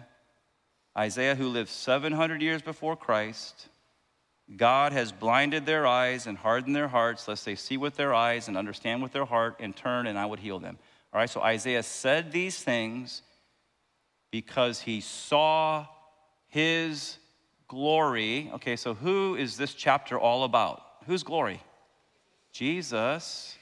[0.98, 3.68] Isaiah who lived 700 years before Christ,
[4.58, 8.48] God has blinded their eyes and hardened their hearts, lest they see with their eyes
[8.48, 10.78] and understand with their heart and turn, and I would heal them.
[11.14, 13.22] All right, so Isaiah said these things
[14.32, 15.86] because he saw
[16.48, 17.18] his
[17.68, 18.50] glory.
[18.56, 20.84] Okay, so who is this chapter all about?
[21.06, 21.62] Whose glory?
[22.52, 23.58] Jesus.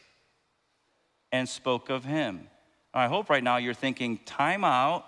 [1.32, 2.48] And spoke of him.
[2.92, 5.06] I hope right now you're thinking, time out.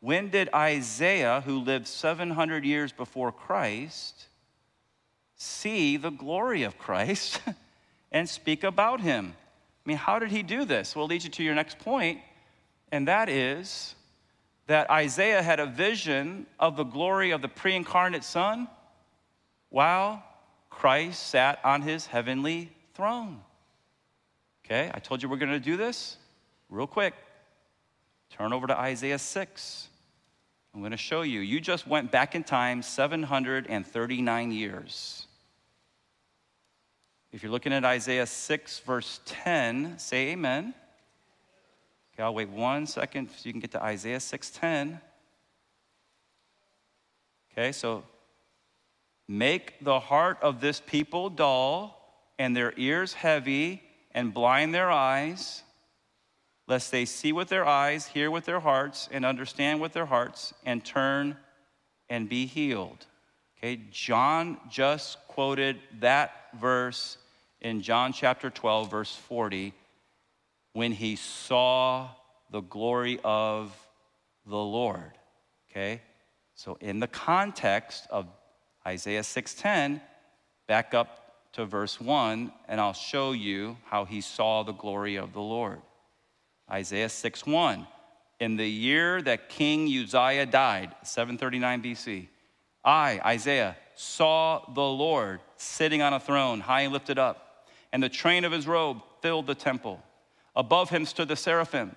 [0.00, 4.26] When did Isaiah, who lived 700 years before Christ,
[5.34, 7.40] see the glory of Christ
[8.12, 9.34] and speak about him?
[9.84, 10.94] I mean, how did he do this?
[10.94, 12.20] Well, it leads you to your next point,
[12.92, 13.94] and that is
[14.66, 18.68] that Isaiah had a vision of the glory of the pre incarnate Son
[19.70, 20.22] while
[20.70, 23.40] Christ sat on his heavenly throne.
[24.64, 26.16] Okay, I told you we're going to do this
[26.68, 27.14] real quick.
[28.30, 29.88] Turn over to Isaiah 6.
[30.74, 31.40] I'm going to show you.
[31.40, 35.26] You just went back in time 739 years.
[37.32, 40.74] If you're looking at Isaiah 6, verse 10, say amen.
[42.16, 45.00] Okay, I'll wait one second so you can get to Isaiah 6:10.
[47.52, 48.04] Okay, so
[49.28, 55.62] make the heart of this people dull and their ears heavy and blind their eyes
[56.66, 60.52] lest they see with their eyes, hear with their hearts and understand with their hearts
[60.64, 61.36] and turn
[62.08, 63.06] and be healed.
[63.58, 67.18] Okay, John just quoted that verse
[67.60, 69.72] in John chapter 12 verse 40
[70.72, 72.10] when he saw
[72.50, 73.74] the glory of
[74.46, 75.12] the Lord.
[75.70, 76.02] Okay?
[76.54, 78.26] So in the context of
[78.86, 80.00] Isaiah 6:10,
[80.66, 85.32] back up to verse 1 and I'll show you how he saw the glory of
[85.32, 85.80] the Lord.
[86.70, 87.86] Isaiah 6:1.
[88.38, 92.28] In the year that King Uzziah died, 739 BC,
[92.84, 98.08] I, Isaiah, saw the Lord sitting on a throne, high and lifted up, and the
[98.08, 100.02] train of his robe filled the temple.
[100.54, 101.96] Above him stood the seraphim.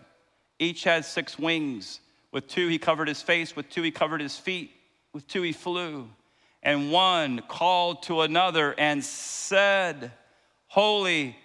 [0.59, 1.99] Each had six wings.
[2.32, 4.72] With two he covered his face, with two he covered his feet,
[5.13, 6.09] with two he flew.
[6.61, 10.11] And one called to another and said,
[10.67, 11.36] Holy,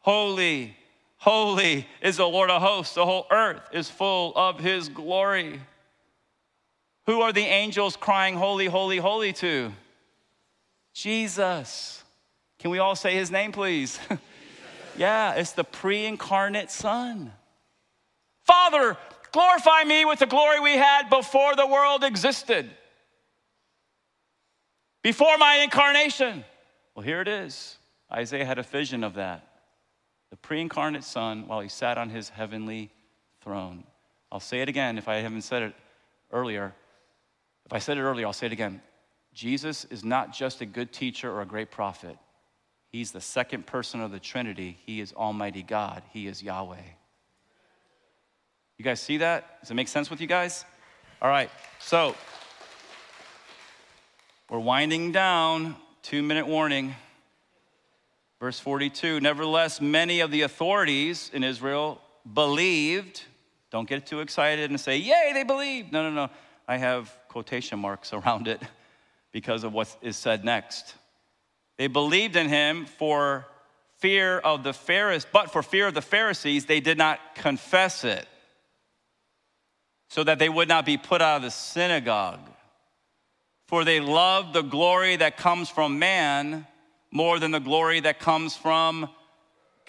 [0.00, 0.76] holy,
[1.24, 2.94] holy is the Lord of hosts.
[2.94, 5.58] The whole earth is full of his glory.
[7.06, 9.72] Who are the angels crying, Holy, holy, holy to?
[10.92, 12.04] Jesus.
[12.58, 13.98] Can we all say his name, please?
[14.96, 17.32] Yeah, it's the pre incarnate Son.
[18.44, 18.96] Father,
[19.32, 22.70] glorify me with the glory we had before the world existed,
[25.02, 26.44] before my incarnation.
[26.94, 27.76] Well, here it is.
[28.12, 29.53] Isaiah had a vision of that.
[30.34, 32.90] The pre incarnate Son while he sat on his heavenly
[33.40, 33.84] throne.
[34.32, 35.74] I'll say it again if I haven't said it
[36.32, 36.74] earlier.
[37.66, 38.82] If I said it earlier, I'll say it again.
[39.32, 42.18] Jesus is not just a good teacher or a great prophet.
[42.88, 44.76] He's the second person of the Trinity.
[44.84, 46.02] He is Almighty God.
[46.12, 46.82] He is Yahweh.
[48.76, 49.60] You guys see that?
[49.60, 50.64] Does it make sense with you guys?
[51.22, 52.16] All right, so
[54.50, 55.76] we're winding down.
[56.02, 56.96] Two minute warning.
[58.44, 61.98] Verse 42 Nevertheless, many of the authorities in Israel
[62.30, 63.22] believed.
[63.70, 65.92] Don't get too excited and say, Yay, they believed.
[65.92, 66.30] No, no, no.
[66.68, 68.60] I have quotation marks around it
[69.32, 70.94] because of what is said next.
[71.78, 73.46] They believed in him for
[73.96, 78.28] fear of the Pharisees, but for fear of the Pharisees, they did not confess it
[80.10, 82.46] so that they would not be put out of the synagogue.
[83.68, 86.66] For they loved the glory that comes from man
[87.14, 89.08] more than the glory that comes from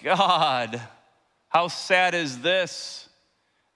[0.02, 0.80] God.
[1.48, 3.08] How sad is this?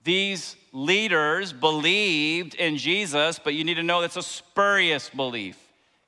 [0.05, 5.59] These leaders believed in Jesus, but you need to know that's a spurious belief.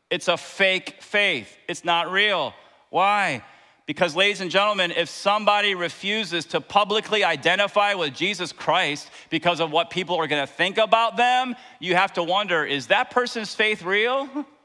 [0.08, 1.58] It's a fake faith.
[1.68, 2.54] It's not real.
[2.90, 3.42] Why?
[3.86, 9.72] Because, ladies and gentlemen, if somebody refuses to publicly identify with Jesus Christ because of
[9.72, 13.52] what people are going to think about them, you have to wonder is that person's
[13.52, 14.28] faith real?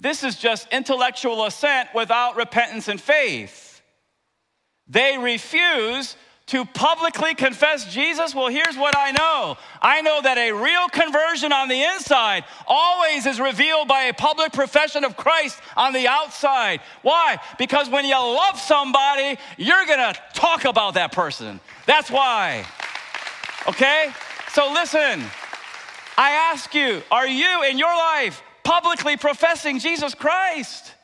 [0.00, 3.82] This is just intellectual assent without repentance and faith.
[4.88, 6.16] They refuse
[6.50, 8.34] to publicly confess Jesus?
[8.34, 13.24] Well, here's what I know I know that a real conversion on the inside always
[13.24, 16.80] is revealed by a public profession of Christ on the outside.
[17.02, 17.38] Why?
[17.56, 21.60] Because when you love somebody, you're gonna talk about that person.
[21.86, 22.64] That's why.
[23.68, 24.10] Okay?
[24.52, 25.22] So listen,
[26.18, 30.94] I ask you, are you in your life publicly professing Jesus Christ?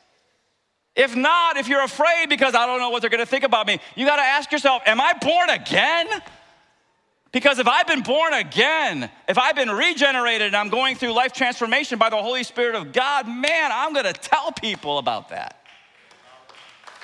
[0.95, 3.79] If not, if you're afraid because I don't know what they're gonna think about me,
[3.97, 6.07] you gotta ask yourself, Am I born again?
[7.33, 11.33] Because if I've been born again, if I've been regenerated and I'm going through life
[11.33, 15.61] transformation by the Holy Spirit of God, man, I'm gonna tell people about that.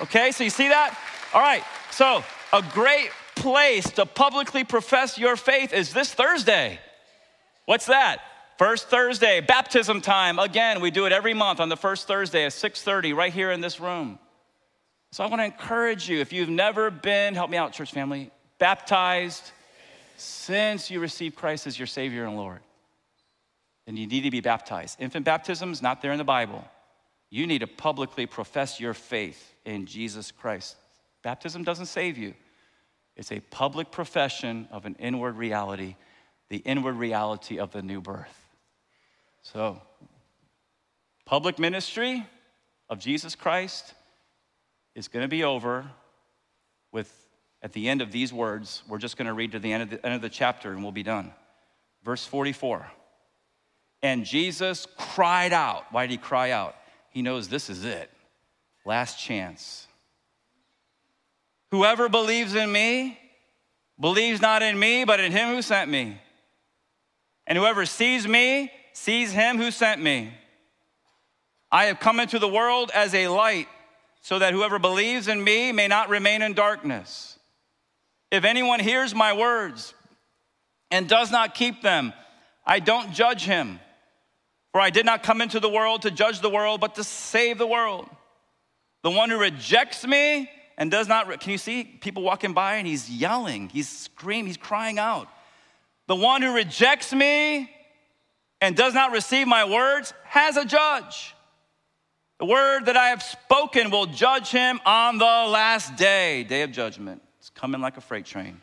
[0.00, 0.98] Okay, so you see that?
[1.34, 6.80] All right, so a great place to publicly profess your faith is this Thursday.
[7.66, 8.22] What's that?
[8.56, 10.38] First Thursday, baptism time.
[10.38, 13.60] Again, we do it every month on the first Thursday at 6:30 right here in
[13.60, 14.18] this room.
[15.10, 18.30] So I want to encourage you if you've never been, help me out church family,
[18.58, 19.50] baptized
[20.16, 22.60] since you received Christ as your savior and Lord,
[23.86, 25.00] then you need to be baptized.
[25.00, 26.64] Infant baptism is not there in the Bible.
[27.30, 30.76] You need to publicly profess your faith in Jesus Christ.
[31.22, 32.34] Baptism doesn't save you.
[33.16, 35.96] It's a public profession of an inward reality,
[36.48, 38.43] the inward reality of the new birth.
[39.44, 39.80] So,
[41.26, 42.26] public ministry
[42.88, 43.92] of Jesus Christ
[44.94, 45.84] is going to be over
[46.92, 47.12] with,
[47.62, 49.90] at the end of these words, we're just going to read to the end of
[49.90, 51.30] the, end of the chapter and we'll be done.
[52.04, 52.90] Verse 44.
[54.02, 55.84] And Jesus cried out.
[55.90, 56.74] Why did he cry out?
[57.10, 58.10] He knows this is it.
[58.86, 59.86] Last chance.
[61.70, 63.18] Whoever believes in me
[64.00, 66.18] believes not in me, but in him who sent me.
[67.46, 70.32] And whoever sees me sees him who sent me.
[71.70, 73.68] I have come into the world as a light,
[74.22, 77.38] so that whoever believes in me may not remain in darkness.
[78.30, 79.92] If anyone hears my words
[80.90, 82.12] and does not keep them,
[82.64, 83.80] I don't judge him.
[84.72, 87.58] For I did not come into the world to judge the world, but to save
[87.58, 88.08] the world.
[89.02, 92.86] The one who rejects me and does not, can you see people walking by and
[92.86, 95.28] he's yelling, he's screaming, he's crying out.
[96.06, 97.70] The one who rejects me
[98.64, 101.34] and does not receive my words has a judge.
[102.38, 106.72] The word that I have spoken will judge him on the last day, day of
[106.72, 107.20] judgment.
[107.38, 108.62] It's coming like a freight train.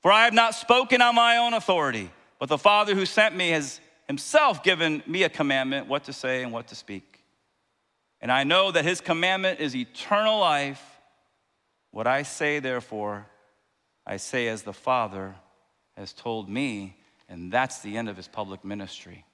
[0.00, 3.50] For I have not spoken on my own authority, but the Father who sent me
[3.50, 7.22] has himself given me a commandment what to say and what to speak.
[8.22, 10.82] And I know that his commandment is eternal life.
[11.90, 13.26] What I say, therefore,
[14.06, 15.34] I say as the Father
[15.94, 16.96] has told me
[17.32, 19.24] and that's the end of his public ministry.